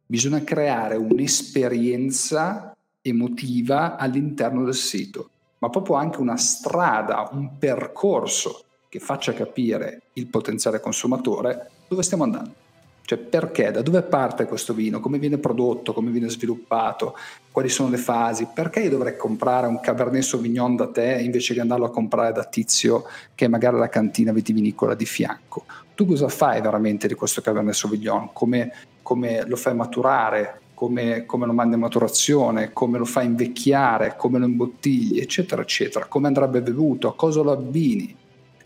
Bisogna 0.07 0.43
creare 0.45 0.97
un'esperienza 0.97 2.77
emotiva 3.01 3.97
all'interno 3.97 4.65
del 4.65 4.75
sito, 4.75 5.31
ma 5.59 5.71
proprio 5.71 5.97
anche 5.97 6.21
una 6.21 6.37
strada, 6.37 7.29
un 7.33 7.59
percorso 7.59 8.65
che 8.89 9.01
faccia 9.01 9.33
capire 9.33 10.03
il 10.15 10.27
potenziale 10.27 10.81
consumatore 10.81 11.71
dove 11.89 12.03
stiamo 12.03 12.25
andando. 12.25 12.62
Cioè 13.05 13.19
perché, 13.19 13.71
da 13.71 13.83
dove 13.83 14.03
parte 14.03 14.47
questo 14.47 14.75
vino, 14.75 15.01
come 15.01 15.19
viene 15.19 15.39
prodotto, 15.39 15.93
come 15.93 16.11
viene 16.11 16.29
sviluppato, 16.29 17.17
quali 17.51 17.69
sono 17.69 17.91
le 17.91 17.97
fasi, 17.97 18.49
perché 18.53 18.81
io 18.81 18.91
dovrei 18.91 19.17
comprare 19.17 19.67
un 19.67 19.81
Cabernet 19.81 20.23
Sauvignon 20.23 20.77
da 20.77 20.89
te 20.89 21.21
invece 21.21 21.53
che 21.53 21.61
andarlo 21.61 21.87
a 21.87 21.91
comprare 21.91 22.33
da 22.33 22.45
Tizio 22.45 23.05
che 23.35 23.47
è 23.47 23.49
magari 23.49 23.77
la 23.79 23.89
cantina 23.89 24.33
vitivinicola 24.33 24.95
di 24.95 25.05
fianco. 25.05 25.65
Tu 25.95 26.07
cosa 26.07 26.29
fai 26.29 26.61
veramente 26.61 27.09
di 27.09 27.15
questo 27.15 27.43
Cabernet 27.43 27.75
Sauvignon? 27.75 28.31
Come, 28.33 28.73
come 29.03 29.45
lo 29.47 29.57
fai 29.57 29.75
maturare? 29.75 30.61
Come, 30.75 31.27
come, 31.27 31.47
lo 31.47 31.53
mandi 31.53 31.75
in 31.75 31.81
maturazione, 31.81 32.73
come 32.73 32.99
lo 32.99 33.05
fai 33.05 33.27
invecchiare, 33.27 34.15
come 34.17 34.39
lo 34.39 34.47
imbottigli, 34.47 35.21
eccetera, 35.21 35.63
eccetera, 35.63 36.07
come 36.07 36.27
andrebbe 36.27 36.61
bevuto, 36.61 37.07
a 37.09 37.15
cosa 37.15 37.43
lo 37.43 37.53
abbini. 37.53 38.17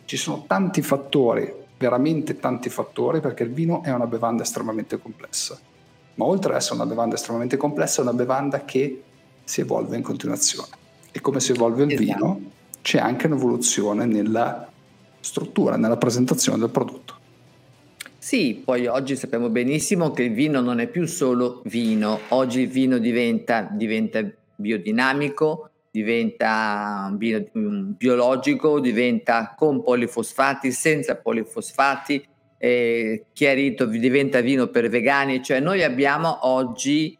Ci 0.04 0.16
sono 0.16 0.44
tanti 0.46 0.80
fattori 0.80 1.64
veramente 1.78 2.38
tanti 2.38 2.68
fattori 2.68 3.20
perché 3.20 3.42
il 3.42 3.52
vino 3.52 3.82
è 3.82 3.92
una 3.92 4.06
bevanda 4.06 4.42
estremamente 4.42 4.98
complessa. 4.98 5.58
Ma 6.14 6.24
oltre 6.24 6.52
ad 6.52 6.58
essere 6.58 6.76
una 6.76 6.86
bevanda 6.86 7.14
estremamente 7.14 7.56
complessa, 7.56 8.00
è 8.00 8.04
una 8.04 8.14
bevanda 8.14 8.64
che 8.64 9.02
si 9.44 9.60
evolve 9.60 9.96
in 9.96 10.02
continuazione. 10.02 10.68
E 11.12 11.20
come 11.20 11.40
si 11.40 11.52
evolve 11.52 11.84
il 11.84 11.92
esatto. 11.92 12.04
vino, 12.04 12.40
c'è 12.82 12.98
anche 12.98 13.26
un'evoluzione 13.26 14.06
nella 14.06 14.68
struttura, 15.20 15.76
nella 15.76 15.96
presentazione 15.96 16.58
del 16.58 16.70
prodotto. 16.70 17.14
Sì, 18.18 18.60
poi 18.64 18.86
oggi 18.86 19.14
sappiamo 19.14 19.50
benissimo 19.50 20.10
che 20.10 20.24
il 20.24 20.32
vino 20.32 20.60
non 20.60 20.80
è 20.80 20.88
più 20.88 21.06
solo 21.06 21.62
vino, 21.66 22.18
oggi 22.30 22.62
il 22.62 22.68
vino 22.68 22.98
diventa, 22.98 23.68
diventa 23.70 24.20
biodinamico, 24.56 25.70
diventa 25.96 27.10
bio, 27.14 27.48
biologico, 27.52 28.80
diventa 28.80 29.54
con 29.56 29.82
polifosfati, 29.82 30.70
senza 30.70 31.16
polifosfati, 31.16 32.22
eh, 32.58 33.24
chiarito, 33.32 33.86
diventa 33.86 34.42
vino 34.42 34.66
per 34.66 34.90
vegani, 34.90 35.42
cioè 35.42 35.60
noi 35.60 35.82
abbiamo 35.82 36.46
oggi 36.48 37.16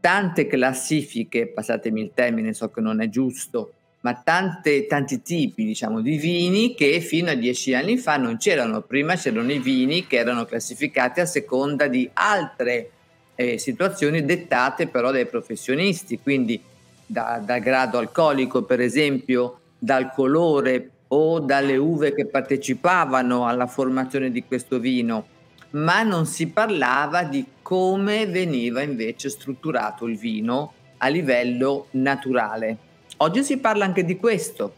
tante 0.00 0.46
classifiche, 0.46 1.48
passatemi 1.48 2.00
il 2.00 2.12
termine, 2.14 2.54
so 2.54 2.70
che 2.70 2.80
non 2.80 3.02
è 3.02 3.08
giusto, 3.10 3.72
ma 4.00 4.14
tante, 4.14 4.86
tanti 4.86 5.20
tipi 5.20 5.66
diciamo, 5.66 6.00
di 6.00 6.16
vini 6.16 6.74
che 6.74 7.00
fino 7.00 7.28
a 7.28 7.34
dieci 7.34 7.74
anni 7.74 7.98
fa 7.98 8.16
non 8.16 8.38
c'erano. 8.38 8.80
Prima 8.80 9.14
c'erano 9.16 9.52
i 9.52 9.58
vini 9.58 10.06
che 10.06 10.16
erano 10.16 10.46
classificati 10.46 11.20
a 11.20 11.26
seconda 11.26 11.86
di 11.86 12.08
altre 12.14 12.90
eh, 13.34 13.58
situazioni 13.58 14.24
dettate 14.24 14.86
però 14.86 15.10
dai 15.10 15.26
professionisti, 15.26 16.18
quindi 16.18 16.58
da, 17.06 17.40
dal 17.42 17.60
grado 17.60 17.98
alcolico, 17.98 18.62
per 18.62 18.80
esempio, 18.80 19.60
dal 19.78 20.12
colore 20.12 20.90
o 21.08 21.38
dalle 21.38 21.76
uve 21.76 22.12
che 22.12 22.26
partecipavano 22.26 23.46
alla 23.46 23.66
formazione 23.66 24.30
di 24.30 24.44
questo 24.44 24.78
vino, 24.80 25.26
ma 25.70 26.02
non 26.02 26.26
si 26.26 26.48
parlava 26.48 27.22
di 27.22 27.46
come 27.62 28.26
veniva 28.26 28.82
invece 28.82 29.28
strutturato 29.28 30.06
il 30.06 30.16
vino 30.16 30.72
a 30.98 31.08
livello 31.08 31.86
naturale. 31.92 32.78
Oggi 33.18 33.44
si 33.44 33.58
parla 33.58 33.84
anche 33.84 34.04
di 34.04 34.16
questo. 34.16 34.74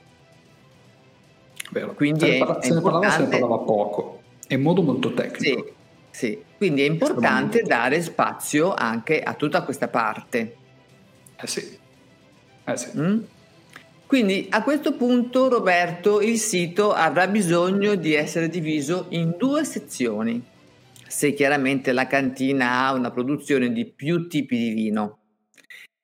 Vero. 1.70 1.94
Quindi 1.94 2.20
se, 2.20 2.30
ne, 2.30 2.38
parla, 2.38 2.62
se 2.62 2.74
ne 2.74 2.80
parlava, 2.80 3.10
se 3.10 3.22
ne 3.22 3.28
parlava 3.28 3.58
poco, 3.58 4.22
in 4.48 4.60
modo 4.60 4.82
molto 4.82 5.12
tecnico. 5.12 5.74
Sì, 6.10 6.28
sì. 6.30 6.42
quindi 6.56 6.82
è 6.82 6.86
importante 6.86 7.62
dare 7.62 8.00
spazio 8.02 8.74
anche 8.74 9.22
a 9.22 9.34
tutta 9.34 9.62
questa 9.62 9.88
parte. 9.88 10.56
Eh 11.36 11.46
sì. 11.46 11.78
Eh 12.68 12.76
sì. 12.76 12.90
mm? 12.98 13.18
Quindi 14.06 14.46
a 14.50 14.62
questo 14.62 14.94
punto 14.94 15.48
Roberto 15.48 16.20
il 16.20 16.38
sito 16.38 16.92
avrà 16.92 17.26
bisogno 17.26 17.94
di 17.94 18.14
essere 18.14 18.48
diviso 18.48 19.06
in 19.10 19.34
due 19.38 19.64
sezioni. 19.64 20.42
Se 21.06 21.32
chiaramente 21.32 21.92
la 21.92 22.06
cantina 22.06 22.86
ha 22.86 22.92
una 22.92 23.10
produzione 23.10 23.72
di 23.72 23.86
più 23.86 24.26
tipi 24.28 24.56
di 24.56 24.70
vino 24.70 25.18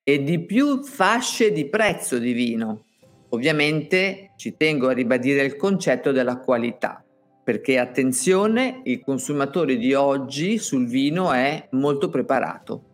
e 0.03 0.23
di 0.23 0.45
più 0.45 0.83
fasce 0.83 1.53
di 1.53 1.67
prezzo 1.69 2.19
di 2.19 2.33
vino. 2.33 2.85
Ovviamente 3.31 4.33
ci 4.37 4.57
tengo 4.57 4.89
a 4.89 4.93
ribadire 4.93 5.45
il 5.45 5.57
concetto 5.57 6.13
della 6.13 6.39
qualità, 6.39 7.05
perché 7.43 7.79
attenzione, 7.79 8.81
il 8.85 9.01
consumatore 9.01 9.77
di 9.77 9.93
oggi 9.93 10.59
sul 10.59 10.87
vino 10.87 11.33
è 11.33 11.69
molto 11.73 12.09
preparato 12.09 12.94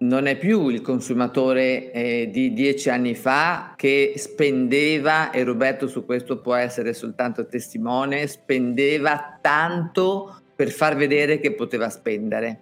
non 0.00 0.26
è 0.26 0.36
più 0.36 0.68
il 0.68 0.80
consumatore 0.80 1.90
eh, 1.92 2.30
di 2.30 2.52
dieci 2.52 2.88
anni 2.88 3.14
fa 3.14 3.74
che 3.76 4.14
spendeva, 4.16 5.30
e 5.30 5.44
Roberto 5.44 5.88
su 5.88 6.06
questo 6.06 6.40
può 6.40 6.54
essere 6.54 6.94
soltanto 6.94 7.46
testimone, 7.46 8.26
spendeva 8.26 9.38
tanto 9.40 10.40
per 10.54 10.70
far 10.70 10.96
vedere 10.96 11.38
che 11.38 11.52
poteva 11.52 11.90
spendere 11.90 12.60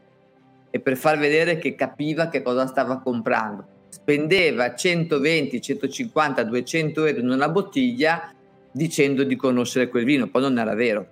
e 0.70 0.80
per 0.80 0.96
far 0.96 1.18
vedere 1.18 1.58
che 1.58 1.74
capiva 1.74 2.28
che 2.28 2.42
cosa 2.42 2.66
stava 2.66 2.98
comprando. 3.00 3.76
Spendeva 3.88 4.74
120, 4.74 5.60
150, 5.60 6.42
200 6.42 7.04
euro 7.06 7.20
in 7.20 7.30
una 7.30 7.48
bottiglia 7.48 8.32
dicendo 8.70 9.22
di 9.22 9.36
conoscere 9.36 9.88
quel 9.88 10.04
vino, 10.04 10.28
poi 10.28 10.42
non 10.42 10.58
era 10.58 10.74
vero. 10.74 11.06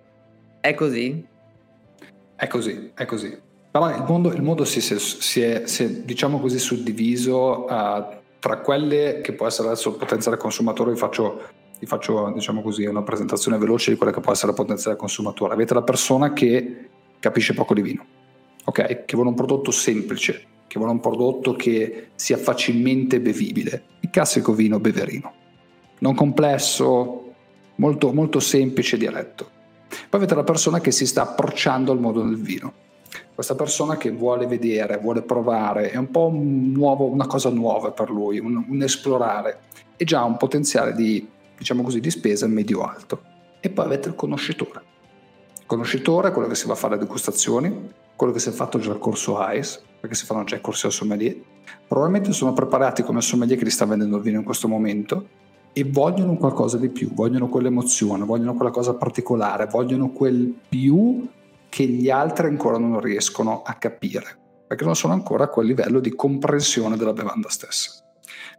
È 0.61 0.75
così? 0.75 1.25
È 2.35 2.47
così, 2.49 2.91
è 2.95 3.05
così. 3.05 3.46
Però 3.77 3.91
il 3.91 4.05
mondo, 4.09 4.33
il 4.33 4.43
mondo 4.43 4.65
si, 4.65 4.81
si, 4.81 4.95
è, 5.43 5.67
si, 5.67 5.85
è, 5.85 5.91
diciamo 5.91 6.41
così, 6.41 6.59
suddiviso 6.59 7.67
uh, 7.67 8.05
tra 8.39 8.57
quelle 8.61 9.21
che 9.21 9.35
può 9.35 9.47
essere 9.47 9.69
adesso 9.69 9.91
il 9.91 9.97
potenziale 9.97 10.39
consumatore, 10.39 10.93
vi 10.93 10.97
faccio, 10.97 11.43
vi 11.79 11.85
faccio 11.85 12.31
diciamo 12.31 12.63
così, 12.63 12.87
una 12.87 13.03
presentazione 13.03 13.59
veloce 13.59 13.91
di 13.91 13.99
quella 13.99 14.15
che 14.15 14.21
può 14.21 14.33
essere 14.33 14.53
il 14.53 14.57
potenziale 14.57 14.97
consumatore. 14.97 15.53
Avete 15.53 15.75
la 15.75 15.83
persona 15.83 16.33
che 16.33 16.89
capisce 17.21 17.53
poco 17.53 17.75
di 17.75 17.83
vino, 17.83 18.03
ok? 18.65 19.05
Che 19.05 19.15
vuole 19.15 19.29
un 19.29 19.35
prodotto 19.35 19.71
semplice, 19.71 20.43
che 20.67 20.79
vuole 20.79 20.95
un 20.95 21.01
prodotto 21.01 21.53
che 21.53 22.13
sia 22.15 22.39
facilmente 22.39 23.21
bevibile, 23.21 23.83
il 24.01 24.09
classico 24.09 24.55
vino 24.55 24.81
beverino, 24.81 25.35
non 25.99 26.15
complesso, 26.15 27.35
molto, 27.75 28.11
molto 28.15 28.41
semplice 28.41 28.97
e 28.97 28.99
diretto. 29.01 29.51
Poi 30.09 30.19
avete 30.19 30.35
la 30.35 30.45
persona 30.45 30.81
che 30.81 30.93
si 30.93 31.07
sta 31.07 31.29
approcciando 31.29 31.93
al 31.93 32.01
mondo 32.01 32.23
del 32.23 32.41
vino 32.41 32.85
questa 33.37 33.55
persona 33.55 33.99
che 33.99 34.11
vuole 34.11 34.47
vedere, 34.47 34.97
vuole 34.97 35.21
provare, 35.21 35.91
è 35.91 35.97
un 35.97 36.11
po' 36.11 36.29
un 36.29 36.73
nuovo, 36.73 37.05
una 37.05 37.27
cosa 37.27 37.51
nuova 37.51 37.91
per 37.91 38.09
lui, 38.09 38.39
un, 38.39 38.65
un 38.67 38.83
esplorare 38.83 39.59
e 39.99 40.07
già 40.07 40.21
ha 40.21 40.25
un 40.25 40.39
potenziale 40.39 40.95
di, 40.95 41.29
diciamo 41.55 41.83
così, 41.83 42.01
di 42.01 42.09
spesa 42.11 42.47
medio-alto. 42.47 43.21
E 43.61 43.69
poi 43.69 43.85
avete 43.85 44.09
il 44.09 44.15
conoscitore. 44.15 44.81
Il 45.61 45.67
conoscitore 45.67 46.29
è 46.29 46.33
quello 46.33 46.49
che 46.49 46.55
si 46.55 46.67
va 46.67 46.73
a 46.73 46.77
fare 46.77 46.95
le 46.95 47.01
degustazioni, 47.01 47.91
quello 48.17 48.33
che 48.33 48.39
si 48.39 48.49
è 48.49 48.53
fatto 48.53 48.79
già 48.79 48.93
il 48.93 48.99
corso 48.99 49.37
ICE, 49.39 49.81
perché 50.01 50.17
si 50.17 50.25
fanno 50.25 50.45
già 50.45 50.57
i 50.57 50.63
corsi 50.63 50.87
al 50.87 50.93
sommelier. 50.93 51.37
Probabilmente 51.87 52.33
sono 52.33 52.55
preparati 52.55 53.03
come 53.03 53.21
sommelier 53.21 53.59
che 53.59 53.65
li 53.65 53.71
sta 53.71 53.85
vendendo 53.85 54.17
il 54.17 54.23
vino 54.23 54.39
in 54.39 54.45
questo 54.45 54.67
momento 54.67 55.29
e 55.75 55.85
vogliono 55.85 56.39
qualcosa 56.39 56.79
di 56.79 56.89
più, 56.89 57.13
vogliono 57.13 57.51
quell'emozione, 57.51 58.25
vogliono 58.25 58.55
quella 58.55 58.71
cosa 58.71 58.95
particolare, 58.95 59.67
vogliono 59.67 60.09
quel 60.09 60.55
più 60.67 61.29
che 61.69 61.85
gli 61.87 62.11
altri 62.11 62.47
ancora 62.47 62.79
non 62.79 63.01
riescono 63.01 63.63
a 63.63 63.75
capire, 63.75 64.39
perché 64.67 64.85
non 64.85 64.97
sono 64.97 65.13
ancora 65.13 65.45
a 65.45 65.49
quel 65.49 65.67
livello 65.67 66.01
di 66.01 66.15
comprensione 66.15 66.97
della 66.97 67.13
bevanda 67.13 67.49
stessa. 67.49 68.03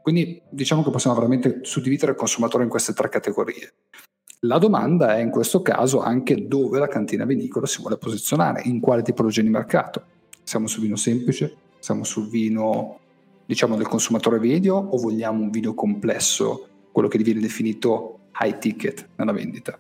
Quindi 0.02 0.42
diciamo 0.50 0.84
che 0.84 0.90
possiamo 0.90 1.16
veramente 1.16 1.60
suddividere 1.64 2.12
il 2.12 2.18
consumatore 2.18 2.64
in 2.64 2.70
queste 2.70 2.94
tre 2.94 3.10
categorie. 3.10 3.74
La 4.42 4.58
domanda 4.58 5.16
è 5.16 5.20
in 5.20 5.32
questo 5.32 5.62
caso 5.62 6.02
anche 6.02 6.48
dove 6.48 6.80
la 6.80 6.88
cantina 6.88 7.26
vinicola 7.26 7.66
si 7.66 7.82
vuole 7.82 7.98
posizionare, 7.98 8.62
in 8.66 8.80
quale 8.80 9.02
tipologia 9.02 9.42
di 9.42 9.50
mercato. 9.50 10.04
Siamo 10.44 10.68
sul 10.68 10.84
vino 10.84 10.96
semplice, 10.96 11.56
siamo 11.80 12.04
sul 12.04 12.30
vino 12.30 13.00
diciamo 13.46 13.76
del 13.76 13.88
consumatore 13.88 14.40
medio 14.40 14.76
o 14.76 14.98
vogliamo 14.98 15.42
un 15.42 15.50
vino 15.50 15.74
complesso, 15.74 16.68
quello 16.92 17.08
che 17.08 17.18
viene 17.18 17.40
definito 17.40 18.20
high 18.40 18.60
ticket 18.60 19.10
nella 19.16 19.32
vendita? 19.32 19.78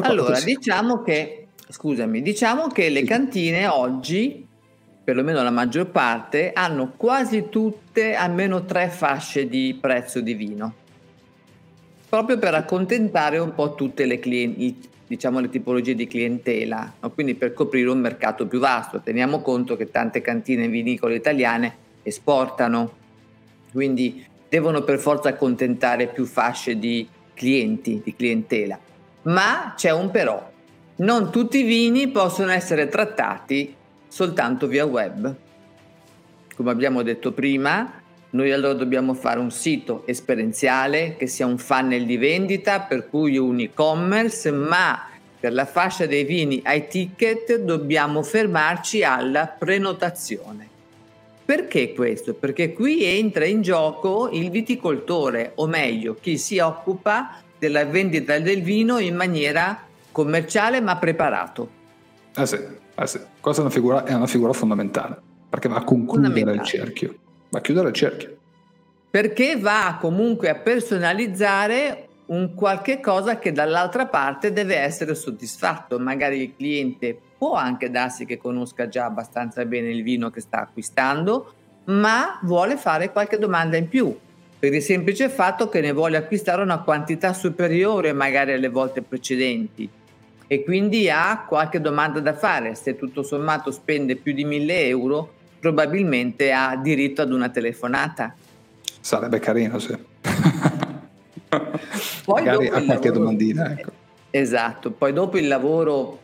allora, 0.00 0.40
diciamo 0.40 1.02
che 1.02 1.47
scusami, 1.68 2.22
diciamo 2.22 2.68
che 2.68 2.88
le 2.88 3.04
cantine 3.04 3.66
oggi, 3.66 4.46
perlomeno 5.04 5.42
la 5.42 5.50
maggior 5.50 5.86
parte, 5.86 6.52
hanno 6.52 6.92
quasi 6.96 7.48
tutte 7.48 8.14
almeno 8.14 8.64
tre 8.64 8.88
fasce 8.88 9.48
di 9.48 9.76
prezzo 9.80 10.20
di 10.20 10.34
vino, 10.34 10.74
proprio 12.08 12.38
per 12.38 12.54
accontentare 12.54 13.38
un 13.38 13.54
po' 13.54 13.74
tutte 13.74 14.06
le 14.06 14.18
clienti, 14.18 14.88
diciamo 15.06 15.40
le 15.40 15.48
tipologie 15.48 15.94
di 15.94 16.06
clientela, 16.06 16.94
no? 17.00 17.10
quindi 17.10 17.34
per 17.34 17.52
coprire 17.52 17.90
un 17.90 17.98
mercato 17.98 18.46
più 18.46 18.58
vasto. 18.58 19.00
Teniamo 19.00 19.40
conto 19.40 19.76
che 19.76 19.90
tante 19.90 20.20
cantine 20.20 20.68
vinicole 20.68 21.16
italiane 21.16 21.86
esportano, 22.02 22.92
quindi 23.72 24.24
devono 24.48 24.82
per 24.82 24.98
forza 24.98 25.28
accontentare 25.28 26.06
più 26.06 26.24
fasce 26.24 26.78
di 26.78 27.06
clienti, 27.34 28.00
di 28.02 28.14
clientela. 28.14 28.78
Ma 29.22 29.74
c'è 29.76 29.92
un 29.92 30.10
però, 30.10 30.47
non 30.98 31.30
tutti 31.30 31.58
i 31.58 31.64
vini 31.64 32.08
possono 32.08 32.50
essere 32.50 32.88
trattati 32.88 33.74
soltanto 34.08 34.66
via 34.66 34.84
web. 34.84 35.34
Come 36.56 36.70
abbiamo 36.70 37.02
detto 37.02 37.32
prima, 37.32 38.00
noi 38.30 38.50
allora 38.50 38.74
dobbiamo 38.74 39.14
fare 39.14 39.38
un 39.38 39.52
sito 39.52 40.02
esperienziale 40.06 41.14
che 41.16 41.28
sia 41.28 41.46
un 41.46 41.58
funnel 41.58 42.04
di 42.04 42.16
vendita, 42.16 42.80
per 42.80 43.08
cui 43.08 43.38
un 43.38 43.60
e-commerce, 43.60 44.50
ma 44.50 45.08
per 45.38 45.52
la 45.52 45.66
fascia 45.66 46.06
dei 46.06 46.24
vini 46.24 46.60
ai 46.64 46.88
ticket 46.88 47.58
dobbiamo 47.58 48.24
fermarci 48.24 49.04
alla 49.04 49.46
prenotazione. 49.46 50.68
Perché 51.44 51.94
questo? 51.94 52.34
Perché 52.34 52.72
qui 52.72 53.04
entra 53.04 53.44
in 53.44 53.62
gioco 53.62 54.30
il 54.32 54.50
viticoltore, 54.50 55.52
o 55.54 55.66
meglio, 55.66 56.16
chi 56.20 56.36
si 56.36 56.58
occupa 56.58 57.40
della 57.56 57.84
vendita 57.84 58.38
del 58.40 58.62
vino 58.62 58.98
in 58.98 59.14
maniera 59.14 59.86
commerciale 60.12 60.80
ma 60.80 60.96
preparato. 60.96 61.76
Eh 62.34 62.46
sì, 62.46 62.56
eh 62.94 63.06
sì. 63.06 63.20
questa 63.40 63.62
è 63.62 63.64
una, 63.64 63.74
figura, 63.74 64.04
è 64.04 64.14
una 64.14 64.26
figura 64.26 64.52
fondamentale, 64.52 65.20
perché 65.48 65.68
va 65.68 65.76
a 65.76 65.84
concludere 65.84 66.52
il 66.52 66.62
cerchio 66.62 67.14
va 67.50 67.58
a 67.58 67.60
chiudere 67.60 67.88
il 67.88 67.94
cerchio. 67.94 68.36
Perché 69.10 69.56
va 69.56 69.96
comunque 70.00 70.50
a 70.50 70.54
personalizzare 70.54 72.08
un 72.26 72.54
qualche 72.54 73.00
cosa 73.00 73.38
che 73.38 73.52
dall'altra 73.52 74.06
parte 74.06 74.52
deve 74.52 74.76
essere 74.76 75.14
soddisfatto. 75.14 75.98
Magari 75.98 76.42
il 76.42 76.54
cliente 76.54 77.18
può 77.38 77.54
anche 77.54 77.90
darsi 77.90 78.26
che 78.26 78.36
conosca 78.36 78.88
già 78.88 79.06
abbastanza 79.06 79.64
bene 79.64 79.88
il 79.88 80.02
vino 80.02 80.30
che 80.30 80.40
sta 80.40 80.60
acquistando, 80.60 81.54
ma 81.84 82.38
vuole 82.42 82.76
fare 82.76 83.10
qualche 83.10 83.38
domanda 83.38 83.76
in 83.76 83.88
più 83.88 84.14
per 84.58 84.74
il 84.74 84.82
semplice 84.82 85.28
fatto 85.28 85.68
che 85.68 85.80
ne 85.80 85.92
vuole 85.92 86.16
acquistare 86.16 86.60
una 86.62 86.80
quantità 86.80 87.32
superiore 87.32 88.12
magari 88.12 88.52
alle 88.52 88.68
volte 88.68 89.02
precedenti 89.02 89.88
e 90.48 90.64
quindi 90.64 91.08
ha 91.10 91.44
qualche 91.46 91.80
domanda 91.80 92.18
da 92.20 92.34
fare. 92.34 92.74
Se 92.74 92.96
tutto 92.96 93.22
sommato 93.22 93.70
spende 93.70 94.16
più 94.16 94.32
di 94.32 94.44
1000 94.44 94.86
euro, 94.86 95.32
probabilmente 95.60 96.50
ha 96.52 96.74
diritto 96.74 97.22
ad 97.22 97.32
una 97.32 97.50
telefonata. 97.50 98.34
Sarebbe 99.00 99.38
carino, 99.38 99.78
sì. 99.78 99.96
Poi 101.48 102.42
Magari 102.42 102.66
a 102.66 102.70
qualche 102.70 103.08
lavoro... 103.08 103.12
domandina. 103.12 103.70
Ecco. 103.72 103.90
Esatto, 104.30 104.90
poi 104.90 105.12
dopo 105.12 105.38
il 105.38 105.48
lavoro 105.48 106.20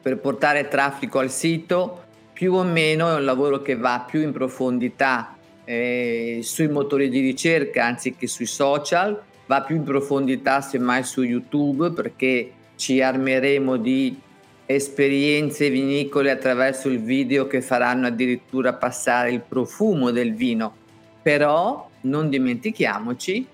per 0.00 0.18
portare 0.18 0.68
traffico 0.68 1.18
al 1.18 1.30
sito, 1.30 2.02
più 2.32 2.54
o 2.54 2.62
meno 2.62 3.10
è 3.10 3.14
un 3.14 3.24
lavoro 3.24 3.62
che 3.62 3.76
va 3.76 4.04
più 4.06 4.20
in 4.20 4.32
profondità 4.32 5.36
eh, 5.64 6.40
sui 6.42 6.68
motori 6.68 7.08
di 7.08 7.20
ricerca 7.20 7.84
anziché 7.84 8.26
sui 8.26 8.46
social, 8.46 9.20
va 9.46 9.62
più 9.62 9.76
in 9.76 9.82
profondità 9.82 10.60
semmai 10.60 11.04
su 11.04 11.22
YouTube 11.22 11.90
perché 11.90 12.50
ci 12.76 13.00
armeremo 13.00 13.76
di 13.76 14.18
esperienze 14.66 15.68
vinicole 15.68 16.30
attraverso 16.30 16.88
il 16.88 17.00
video 17.00 17.46
che 17.46 17.60
faranno 17.60 18.06
addirittura 18.06 18.74
passare 18.74 19.32
il 19.32 19.40
profumo 19.40 20.10
del 20.10 20.34
vino. 20.34 20.74
Però 21.22 21.88
non 22.02 22.28
dimentichiamoci 22.28 23.46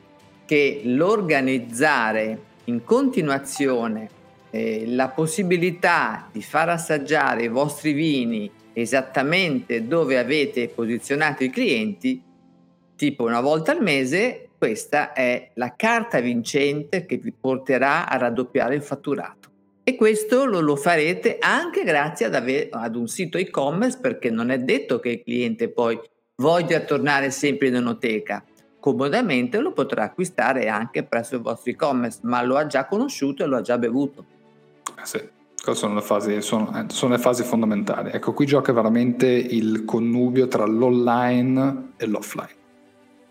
che 0.45 0.81
l'organizzare 0.85 2.39
in 2.65 2.83
continuazione 2.85 4.09
eh, 4.51 4.85
la 4.87 5.09
possibilità 5.09 6.29
di 6.31 6.43
far 6.43 6.71
assaggiare 6.71 7.45
i 7.45 7.49
vostri 7.49 7.93
vini 7.93 8.51
esattamente 8.73 9.87
dove 9.87 10.19
avete 10.19 10.69
posizionato 10.69 11.45
i 11.45 11.51
clienti, 11.51 12.23
tipo 12.97 13.25
una 13.25 13.41
volta 13.41 13.73
al 13.73 13.83
mese, 13.83 14.50
questa 14.61 15.15
è 15.15 15.53
la 15.55 15.75
carta 15.75 16.21
vincente 16.21 17.07
che 17.07 17.17
vi 17.17 17.33
porterà 17.33 18.07
a 18.07 18.19
raddoppiare 18.19 18.75
il 18.75 18.83
fatturato. 18.83 19.49
E 19.83 19.97
questo 19.97 20.45
lo, 20.45 20.61
lo 20.61 20.77
farete 20.77 21.39
anche 21.41 21.83
grazie 21.83 22.27
ad, 22.27 22.35
ave- 22.35 22.69
ad 22.71 22.95
un 22.95 23.09
sito 23.09 23.39
e-commerce 23.39 23.99
perché 23.99 24.29
non 24.29 24.51
è 24.51 24.59
detto 24.59 25.01
che 25.01 25.09
il 25.09 25.23
cliente 25.23 25.71
poi 25.71 25.99
voglia 26.37 26.81
tornare 26.81 27.31
sempre 27.31 27.69
in 27.69 27.77
enoteca. 27.77 28.45
Comodamente 28.79 29.61
lo 29.61 29.73
potrà 29.73 30.03
acquistare 30.03 30.69
anche 30.69 31.05
presso 31.05 31.37
il 31.37 31.41
vostro 31.41 31.71
e-commerce, 31.71 32.19
ma 32.25 32.43
lo 32.43 32.59
ha 32.59 32.67
già 32.67 32.85
conosciuto 32.85 33.43
e 33.43 33.47
lo 33.47 33.57
ha 33.57 33.63
già 33.63 33.79
bevuto. 33.79 34.27
Eh 34.95 35.07
sì, 35.07 35.27
sono 35.73 35.95
le, 35.95 36.03
fasi, 36.03 36.43
sono, 36.43 36.79
eh, 36.79 36.85
sono 36.89 37.15
le 37.15 37.19
fasi 37.19 37.45
fondamentali. 37.45 38.11
Ecco, 38.13 38.35
qui 38.35 38.45
gioca 38.45 38.75
veramente 38.75 39.27
il 39.27 39.87
connubio 39.87 40.49
tra 40.49 40.67
l'online 40.67 41.93
e 41.97 42.05
l'offline. 42.05 42.60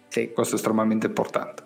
Sì. 0.10 0.32
Questo 0.34 0.56
è 0.56 0.58
estremamente 0.58 1.08
importante. 1.08 1.64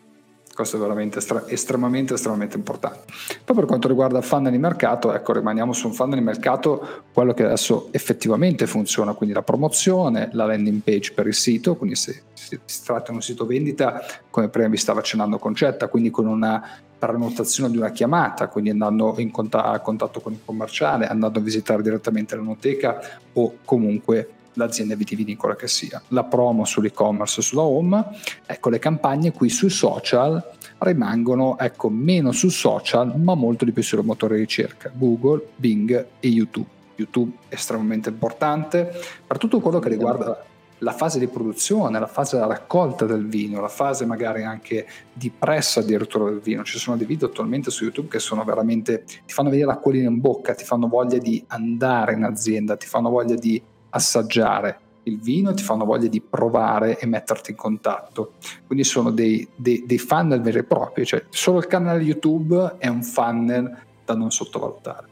Questo 0.53 0.77
è 0.77 0.79
veramente 0.79 1.17
estra- 1.17 1.47
estremamente, 1.47 2.13
estremamente 2.13 2.58
importante. 2.58 3.12
Poi 3.43 3.56
per 3.56 3.65
quanto 3.65 3.88
riguarda 3.88 4.21
funnel 4.21 4.51
di 4.51 4.60
mercato, 4.60 5.12
ecco, 5.12 5.34
rimaniamo 5.34 5.73
su 5.73 5.88
un 5.88 5.93
funnel 5.93 6.19
di 6.19 6.23
mercato, 6.23 7.06
quello 7.12 7.34
che 7.34 7.43
adesso 7.43 7.88
effettivamente 7.89 8.67
funziona, 8.67 9.13
quindi 9.13 9.34
la 9.34 9.41
promozione, 9.41 10.29
la 10.34 10.45
landing 10.45 10.82
page 10.82 11.13
per 11.13 11.25
il 11.25 11.34
sito, 11.34 11.75
quindi 11.75 11.95
se 11.95 12.21
si, 12.34 12.60
tratta 12.84 13.10
di 13.10 13.15
un 13.15 13.23
sito 13.23 13.47
vendita, 13.47 14.03
come 14.29 14.47
prima 14.49 14.67
vi 14.67 14.77
stava 14.77 14.99
accennando 14.99 15.39
Concetta, 15.39 15.88
quindi 15.88 16.12
con 16.12 16.27
una 16.27 16.63
prenotazione 16.99 17.71
di 17.71 17.77
una 17.77 17.89
chiamata, 17.89 18.47
quindi 18.47 18.69
andando 18.69 19.15
in 19.17 19.32
contatto, 19.32 19.82
contatto 19.82 20.19
con 20.21 20.34
il 20.34 20.39
commerciale, 20.45 21.08
andando 21.08 21.39
a 21.39 21.41
visitare 21.41 21.82
direttamente 21.82 22.36
l'enoteca 22.36 22.99
o 23.34 23.58
comunque 23.65 24.29
l'azienda 24.53 24.95
vitivinicola 24.95 25.55
che 25.55 25.67
sia. 25.67 26.01
La 26.09 26.23
promo 26.23 26.65
sull'e-commerce, 26.65 27.41
sulla 27.41 27.61
home, 27.61 28.05
ecco 28.45 28.69
le 28.69 28.79
campagne 28.79 29.31
qui 29.31 29.49
sui 29.49 29.69
social 29.69 30.51
rimangono 30.79 31.57
ecco, 31.57 31.89
meno 31.89 32.31
su 32.31 32.49
social 32.49 33.17
ma 33.19 33.35
molto 33.35 33.65
di 33.65 33.71
più 33.71 33.83
sul 33.83 34.03
motore 34.03 34.35
di 34.35 34.41
ricerca, 34.41 34.91
Google, 34.93 35.47
Bing 35.55 36.07
e 36.19 36.27
YouTube. 36.27 36.67
YouTube 36.95 37.37
è 37.47 37.55
estremamente 37.55 38.09
importante 38.09 38.91
per 39.25 39.37
tutto 39.37 39.59
quello 39.59 39.79
che 39.79 39.89
riguarda 39.89 40.45
la 40.79 40.91
fase 40.91 41.17
di 41.17 41.27
produzione, 41.27 41.97
la 41.97 42.07
fase 42.07 42.35
della 42.35 42.47
raccolta 42.47 43.05
del 43.05 43.25
vino, 43.25 43.61
la 43.61 43.69
fase 43.69 44.05
magari 44.05 44.43
anche 44.43 44.85
di 45.11 45.31
pressa 45.31 45.79
addirittura 45.79 46.25
del 46.25 46.39
vino. 46.39 46.63
Ci 46.63 46.77
sono 46.77 46.97
dei 46.97 47.07
video 47.07 47.29
attualmente 47.29 47.71
su 47.71 47.85
YouTube 47.85 48.09
che 48.09 48.19
sono 48.19 48.43
veramente, 48.43 49.03
ti 49.05 49.33
fanno 49.33 49.49
vedere 49.49 49.67
l'acquolina 49.67 50.09
in 50.09 50.19
bocca, 50.19 50.53
ti 50.53 50.65
fanno 50.65 50.87
voglia 50.87 51.17
di 51.17 51.43
andare 51.47 52.13
in 52.13 52.23
azienda, 52.23 52.75
ti 52.75 52.85
fanno 52.85 53.09
voglia 53.09 53.35
di 53.35 53.61
assaggiare 53.93 54.79
il 55.03 55.19
vino 55.19 55.53
ti 55.53 55.63
fanno 55.63 55.86
voglia 55.86 56.08
di 56.08 56.21
provare 56.21 56.97
e 56.99 57.06
metterti 57.06 57.51
in 57.51 57.58
contatto. 57.58 58.34
Quindi 58.65 58.84
sono 58.84 59.12
dei, 59.12 59.47
dei, 59.56 59.84
dei 59.86 59.97
funnel 59.97 60.41
veri 60.41 60.60
e 60.60 60.63
propri, 60.63 61.06
cioè 61.06 61.23
solo 61.29 61.60
il 61.60 61.67
canale 61.67 62.01
YouTube 62.03 62.75
è 62.77 62.88
un 62.88 63.03
funnel 63.03 63.77
da 64.06 64.15
non 64.15 64.32
sottovalutare. 64.32 65.08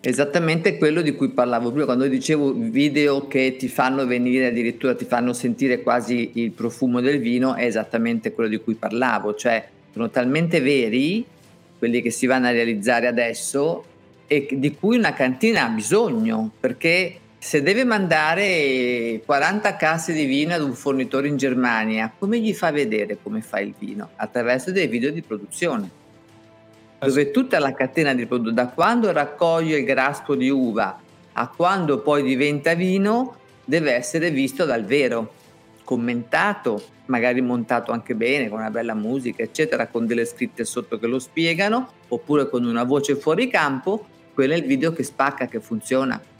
Esattamente 0.00 0.76
quello 0.76 1.00
di 1.00 1.14
cui 1.14 1.30
parlavo 1.30 1.70
prima, 1.70 1.86
quando 1.86 2.06
dicevo 2.06 2.52
video 2.52 3.26
che 3.26 3.56
ti 3.56 3.68
fanno 3.68 4.04
venire, 4.06 4.48
addirittura 4.48 4.94
ti 4.94 5.06
fanno 5.06 5.32
sentire 5.32 5.82
quasi 5.82 6.32
il 6.34 6.50
profumo 6.50 7.00
del 7.00 7.20
vino, 7.20 7.54
è 7.54 7.64
esattamente 7.64 8.32
quello 8.32 8.50
di 8.50 8.58
cui 8.58 8.74
parlavo, 8.74 9.34
cioè 9.34 9.66
sono 9.92 10.10
talmente 10.10 10.60
veri 10.60 11.24
quelli 11.78 12.02
che 12.02 12.10
si 12.10 12.26
vanno 12.26 12.48
a 12.48 12.50
realizzare 12.50 13.06
adesso 13.06 13.84
e 14.26 14.46
di 14.52 14.74
cui 14.74 14.98
una 14.98 15.14
cantina 15.14 15.64
ha 15.64 15.68
bisogno, 15.68 16.50
perché 16.60 17.20
se 17.44 17.60
deve 17.60 17.84
mandare 17.84 19.20
40 19.22 19.76
casse 19.76 20.14
di 20.14 20.24
vino 20.24 20.54
ad 20.54 20.62
un 20.62 20.72
fornitore 20.72 21.28
in 21.28 21.36
Germania, 21.36 22.10
come 22.18 22.40
gli 22.40 22.54
fa 22.54 22.72
vedere 22.72 23.18
come 23.22 23.42
fa 23.42 23.60
il 23.60 23.74
vino? 23.78 24.12
Attraverso 24.16 24.72
dei 24.72 24.86
video 24.86 25.10
di 25.10 25.20
produzione, 25.20 25.90
dove 27.00 27.30
tutta 27.30 27.58
la 27.58 27.74
catena 27.74 28.14
di 28.14 28.24
produzione, 28.24 28.56
da 28.56 28.68
quando 28.68 29.12
raccoglie 29.12 29.76
il 29.76 29.84
graspo 29.84 30.34
di 30.34 30.48
uva 30.48 30.98
a 31.34 31.48
quando 31.48 31.98
poi 31.98 32.22
diventa 32.22 32.72
vino, 32.72 33.36
deve 33.62 33.92
essere 33.92 34.30
visto 34.30 34.64
dal 34.64 34.86
vero, 34.86 35.34
commentato, 35.84 36.82
magari 37.06 37.42
montato 37.42 37.92
anche 37.92 38.14
bene, 38.14 38.48
con 38.48 38.60
una 38.60 38.70
bella 38.70 38.94
musica, 38.94 39.42
eccetera, 39.42 39.88
con 39.88 40.06
delle 40.06 40.24
scritte 40.24 40.64
sotto 40.64 40.98
che 40.98 41.06
lo 41.06 41.18
spiegano, 41.18 41.92
oppure 42.08 42.48
con 42.48 42.64
una 42.64 42.84
voce 42.84 43.16
fuori 43.16 43.48
campo, 43.48 44.06
quello 44.32 44.54
è 44.54 44.56
il 44.56 44.64
video 44.64 44.94
che 44.94 45.02
spacca, 45.02 45.46
che 45.46 45.60
funziona. 45.60 46.32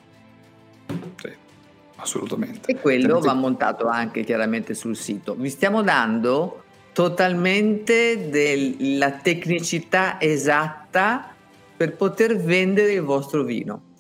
Assolutamente. 1.97 2.71
E 2.71 2.77
quello 2.77 3.21
va 3.21 3.35
montato 3.35 3.87
anche 3.87 4.25
chiaramente 4.25 4.75
sul 4.75 4.97
sito. 4.97 5.35
Vi 5.35 5.49
stiamo 5.49 5.83
dando 5.83 6.63
totalmente 6.93 8.29
della 8.31 9.13
tecnicità 9.13 10.21
esatta 10.21 11.35
per 11.77 11.97
poter 11.97 12.37
vendere 12.37 12.93
il 12.93 13.03
vostro 13.03 13.43
vino. 13.43 13.93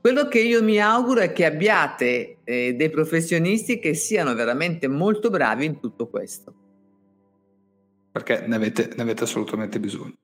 Quello 0.00 0.28
che 0.28 0.38
io 0.38 0.62
mi 0.62 0.78
auguro 0.78 1.20
è 1.20 1.32
che 1.32 1.44
abbiate 1.44 2.38
eh, 2.44 2.74
dei 2.74 2.90
professionisti 2.90 3.80
che 3.80 3.94
siano 3.94 4.32
veramente 4.34 4.86
molto 4.86 5.30
bravi 5.30 5.64
in 5.64 5.80
tutto 5.80 6.08
questo. 6.08 6.54
Perché 8.12 8.44
ne 8.46 8.54
avete, 8.54 8.92
ne 8.94 9.02
avete 9.02 9.24
assolutamente 9.24 9.80
bisogno. 9.80 10.14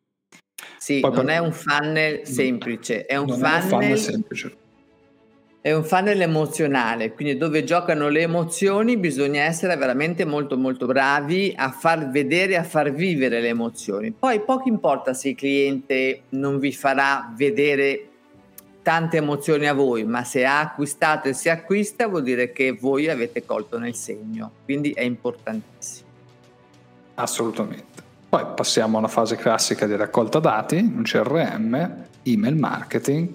Sì, 0.78 1.00
Poi 1.00 1.12
non 1.12 1.24
per... 1.24 1.34
è 1.34 1.38
un 1.38 1.52
funnel 1.52 2.26
semplice, 2.26 3.06
è 3.06 3.16
un, 3.16 3.28
funnel, 3.28 3.50
è 3.50 3.54
un 3.54 3.68
funnel 3.68 3.98
semplice. 3.98 4.56
È 5.64 5.72
un 5.72 5.84
funnel 5.84 6.20
emozionale, 6.20 7.12
quindi 7.12 7.38
dove 7.38 7.62
giocano 7.62 8.08
le 8.08 8.22
emozioni 8.22 8.96
bisogna 8.96 9.44
essere 9.44 9.76
veramente 9.76 10.24
molto 10.24 10.58
molto 10.58 10.86
bravi 10.86 11.54
a 11.56 11.70
far 11.70 12.10
vedere, 12.10 12.56
a 12.56 12.64
far 12.64 12.90
vivere 12.90 13.40
le 13.40 13.46
emozioni. 13.46 14.10
Poi 14.10 14.40
poco 14.40 14.68
importa 14.68 15.14
se 15.14 15.28
il 15.28 15.36
cliente 15.36 16.22
non 16.30 16.58
vi 16.58 16.72
farà 16.72 17.32
vedere 17.36 18.08
tante 18.82 19.18
emozioni 19.18 19.68
a 19.68 19.72
voi, 19.72 20.02
ma 20.02 20.24
se 20.24 20.44
ha 20.44 20.58
acquistato 20.58 21.28
e 21.28 21.32
si 21.32 21.48
acquista 21.48 22.08
vuol 22.08 22.24
dire 22.24 22.50
che 22.50 22.72
voi 22.72 23.08
avete 23.08 23.44
colto 23.44 23.78
nel 23.78 23.94
segno, 23.94 24.50
quindi 24.64 24.90
è 24.90 25.02
importantissimo. 25.02 26.08
Assolutamente. 27.14 28.02
Poi 28.28 28.44
passiamo 28.56 28.98
alla 28.98 29.06
fase 29.06 29.36
classica 29.36 29.86
di 29.86 29.94
raccolta 29.94 30.40
dati, 30.40 30.78
un 30.78 31.02
CRM, 31.04 32.06
email 32.24 32.56
marketing, 32.56 33.28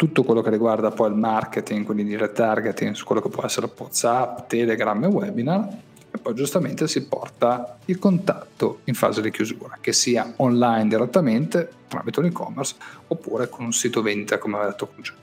tutto 0.00 0.22
quello 0.22 0.40
che 0.40 0.48
riguarda 0.48 0.90
poi 0.90 1.10
il 1.10 1.14
marketing, 1.14 1.84
quindi 1.84 2.04
di 2.04 2.16
retargeting 2.16 2.94
su 2.94 3.04
quello 3.04 3.20
che 3.20 3.28
può 3.28 3.44
essere 3.44 3.70
WhatsApp, 3.76 4.48
Telegram 4.48 5.04
e 5.04 5.06
webinar, 5.08 5.68
e 6.10 6.16
poi 6.16 6.32
giustamente 6.32 6.88
si 6.88 7.04
porta 7.04 7.76
il 7.84 7.98
contatto 7.98 8.80
in 8.84 8.94
fase 8.94 9.20
di 9.20 9.30
chiusura, 9.30 9.76
che 9.78 9.92
sia 9.92 10.32
online 10.36 10.88
direttamente 10.88 11.70
tramite 11.86 12.18
un 12.20 12.24
e-commerce 12.24 12.76
oppure 13.08 13.50
con 13.50 13.66
un 13.66 13.74
sito 13.74 14.00
vendita 14.00 14.38
come 14.38 14.54
aveva 14.54 14.70
detto 14.70 14.86
Concetto. 14.86 15.18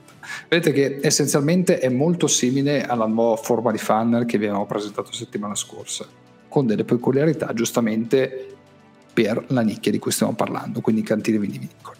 Vedete 0.46 0.72
che 0.72 1.00
essenzialmente 1.02 1.80
è 1.80 1.88
molto 1.88 2.28
simile 2.28 2.86
alla 2.86 3.06
nuova 3.06 3.34
forma 3.34 3.72
di 3.72 3.78
funnel 3.78 4.26
che 4.26 4.38
vi 4.38 4.46
abbiamo 4.46 4.66
presentato 4.66 5.10
settimana 5.10 5.56
scorsa, 5.56 6.06
con 6.46 6.66
delle 6.66 6.84
peculiarità 6.84 7.52
giustamente 7.52 8.54
per 9.12 9.42
la 9.48 9.62
nicchia 9.62 9.90
di 9.90 9.98
cui 9.98 10.12
stiamo 10.12 10.34
parlando, 10.34 10.80
quindi 10.80 11.02
cantine 11.02 11.38
vitivinicoli. 11.38 11.98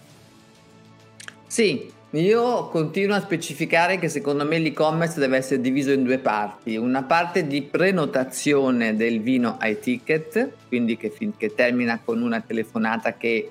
Sì, 1.48 1.96
io 2.12 2.68
continuo 2.68 3.16
a 3.16 3.20
specificare 3.20 3.98
che 3.98 4.08
secondo 4.08 4.46
me 4.46 4.58
l'e-commerce 4.58 5.20
deve 5.20 5.36
essere 5.36 5.60
diviso 5.60 5.90
in 5.90 6.04
due 6.04 6.18
parti, 6.18 6.76
una 6.76 7.02
parte 7.02 7.46
di 7.46 7.60
prenotazione 7.60 8.96
del 8.96 9.20
vino 9.20 9.56
ai 9.58 9.78
ticket, 9.78 10.52
quindi 10.68 10.96
che, 10.96 11.12
che 11.36 11.54
termina 11.54 12.00
con 12.02 12.22
una 12.22 12.40
telefonata 12.40 13.12
che 13.14 13.50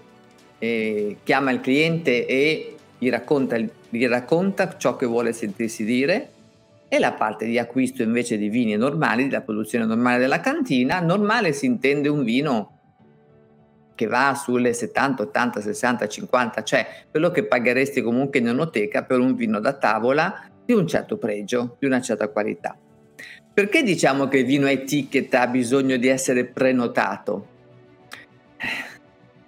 eh, 0.57 1.17
chiama 1.23 1.51
il 1.51 1.61
cliente 1.61 2.25
e 2.25 2.75
gli 2.97 3.09
racconta, 3.11 3.57
gli 3.57 4.07
racconta 4.07 4.75
ciò 4.75 4.95
che 4.95 5.05
vuole 5.05 5.33
sentirsi 5.33 5.83
dire, 5.83 6.29
e 6.89 6.97
la 6.97 7.11
parte 7.11 7.45
di 7.45 7.59
acquisto 7.59 8.01
invece 8.01 8.37
di 8.37 8.49
vini 8.49 8.75
normali, 8.75 9.25
della 9.25 9.41
produzione 9.41 9.85
normale 9.85 10.17
della 10.17 10.39
cantina, 10.39 10.99
normale 10.99 11.53
si 11.53 11.67
intende 11.67 12.07
un 12.07 12.23
vino 12.23 12.76
che 13.97 14.05
va 14.05 14.35
sulle 14.35 14.73
70, 14.73 15.23
80, 15.23 15.59
60, 15.59 16.07
50, 16.07 16.63
cioè 16.63 16.85
quello 17.09 17.31
che 17.31 17.45
pagheresti 17.45 18.03
comunque 18.03 18.37
in 18.37 18.47
enoteca 18.47 19.03
per 19.03 19.19
un 19.19 19.33
vino 19.33 19.59
da 19.59 19.73
tavola 19.73 20.47
di 20.63 20.71
un 20.73 20.87
certo 20.87 21.17
pregio, 21.17 21.77
di 21.79 21.87
una 21.87 21.99
certa 21.99 22.29
qualità. 22.29 22.77
Perché 23.51 23.81
diciamo 23.81 24.27
che 24.27 24.37
il 24.37 24.45
vino 24.45 24.67
a 24.67 24.69
etichetta 24.69 25.41
ha 25.41 25.47
bisogno 25.47 25.97
di 25.97 26.07
essere 26.07 26.45
prenotato? 26.45 27.47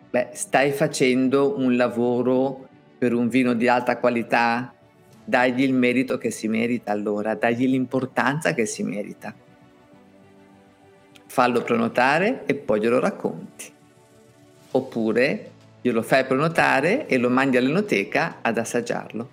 Beh, 0.10 0.30
stai 0.34 0.72
facendo 0.72 1.56
un 1.56 1.76
lavoro 1.76 2.68
per 2.98 3.14
un 3.14 3.30
vino 3.30 3.54
di 3.54 3.68
alta 3.68 4.00
qualità, 4.00 4.74
dagli 5.24 5.62
il 5.62 5.74
merito 5.74 6.18
che 6.18 6.32
si 6.32 6.48
merita 6.48 6.92
allora, 6.92 7.36
dagli 7.36 7.68
l'importanza 7.68 8.56
che 8.56 8.66
si 8.66 8.82
merita. 8.82 9.32
Fallo 11.28 11.62
prenotare 11.62 12.46
e 12.48 12.56
poi 12.56 12.80
glielo 12.80 13.00
racconti 13.00 13.78
oppure 14.72 15.52
glielo 15.82 16.02
fai 16.02 16.26
prenotare 16.26 17.08
e 17.08 17.18
lo 17.18 17.30
mandi 17.30 17.58
all'enoteca 17.58 18.38
ad 18.42 18.58
assaggiarlo. 18.58 19.30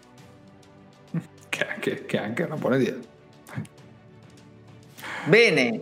Che 1.48 1.66
anche, 1.66 2.06
che 2.06 2.18
anche 2.18 2.42
è 2.42 2.46
una 2.46 2.56
buona 2.56 2.76
idea. 2.76 2.94
Bene, 5.24 5.80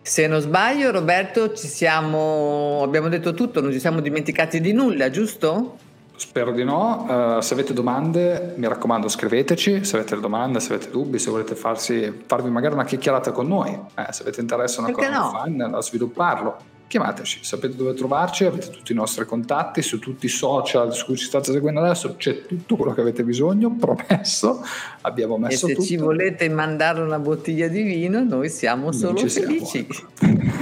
se 0.00 0.26
non 0.26 0.40
sbaglio 0.40 0.90
Roberto 0.90 1.52
ci 1.52 1.66
siamo, 1.66 2.82
abbiamo 2.82 3.08
detto 3.08 3.34
tutto, 3.34 3.60
non 3.60 3.72
ci 3.72 3.80
siamo 3.80 4.00
dimenticati 4.00 4.60
di 4.60 4.72
nulla, 4.72 5.10
giusto? 5.10 5.78
Spero 6.16 6.50
di 6.52 6.64
no, 6.64 7.36
uh, 7.36 7.40
se 7.40 7.54
avete 7.54 7.72
domande 7.72 8.54
mi 8.56 8.66
raccomando 8.66 9.08
scriveteci, 9.08 9.84
se 9.84 9.96
avete 9.96 10.18
domande, 10.18 10.58
se 10.58 10.72
avete 10.72 10.90
dubbi, 10.90 11.18
se 11.18 11.30
volete 11.30 11.54
farsi, 11.54 12.22
farvi 12.26 12.50
magari 12.50 12.74
una 12.74 12.84
chiacchierata 12.84 13.30
con 13.30 13.46
noi, 13.46 13.78
eh, 13.94 14.06
se 14.10 14.22
avete 14.22 14.40
interesse 14.40 14.78
a 14.78 14.84
una 14.84 14.92
Perché 14.92 15.06
cosa, 15.08 15.20
no? 15.20 15.30
fan, 15.30 15.74
a 15.74 15.82
svilupparlo 15.82 16.76
chiamateci, 16.88 17.40
sapete 17.42 17.76
dove 17.76 17.94
trovarci, 17.94 18.44
avete 18.44 18.70
tutti 18.70 18.92
i 18.92 18.94
nostri 18.94 19.24
contatti 19.26 19.82
su 19.82 19.98
tutti 19.98 20.26
i 20.26 20.30
social 20.30 20.92
su 20.92 21.04
cui 21.04 21.16
ci 21.16 21.26
state 21.26 21.52
seguendo 21.52 21.80
adesso, 21.80 22.16
c'è 22.16 22.46
tutto 22.46 22.76
quello 22.76 22.94
che 22.94 23.02
avete 23.02 23.22
bisogno, 23.22 23.76
promesso, 23.78 24.64
abbiamo 25.02 25.36
messo 25.36 25.66
e 25.66 25.68
se 25.68 25.74
tutto. 25.74 25.86
ci 25.86 25.96
volete 25.96 26.48
mandare 26.48 27.02
una 27.02 27.18
bottiglia 27.18 27.68
di 27.68 27.82
vino, 27.82 28.24
noi 28.24 28.48
siamo 28.48 28.84
noi 28.84 28.94
solo 28.94 29.28
felici. 29.28 29.86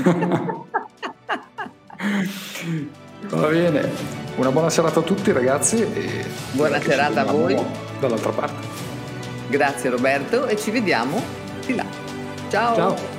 Siamo, 0.03 0.67
Va 3.29 3.49
bene, 3.49 3.91
una 4.37 4.51
buona 4.51 4.71
serata 4.71 5.01
a 5.01 5.03
tutti 5.03 5.33
ragazzi 5.33 5.81
e 5.81 6.25
buona 6.53 6.81
serata 6.81 7.23
a 7.23 7.25
voi 7.25 7.57
dall'altra 7.99 8.31
parte. 8.31 8.67
Grazie 9.49 9.91
Roberto 9.91 10.47
e 10.47 10.57
ci 10.57 10.71
vediamo 10.71 11.23
di 11.65 11.75
là. 11.75 11.87
Ciao. 12.51 12.75
Ciao. 12.75 13.16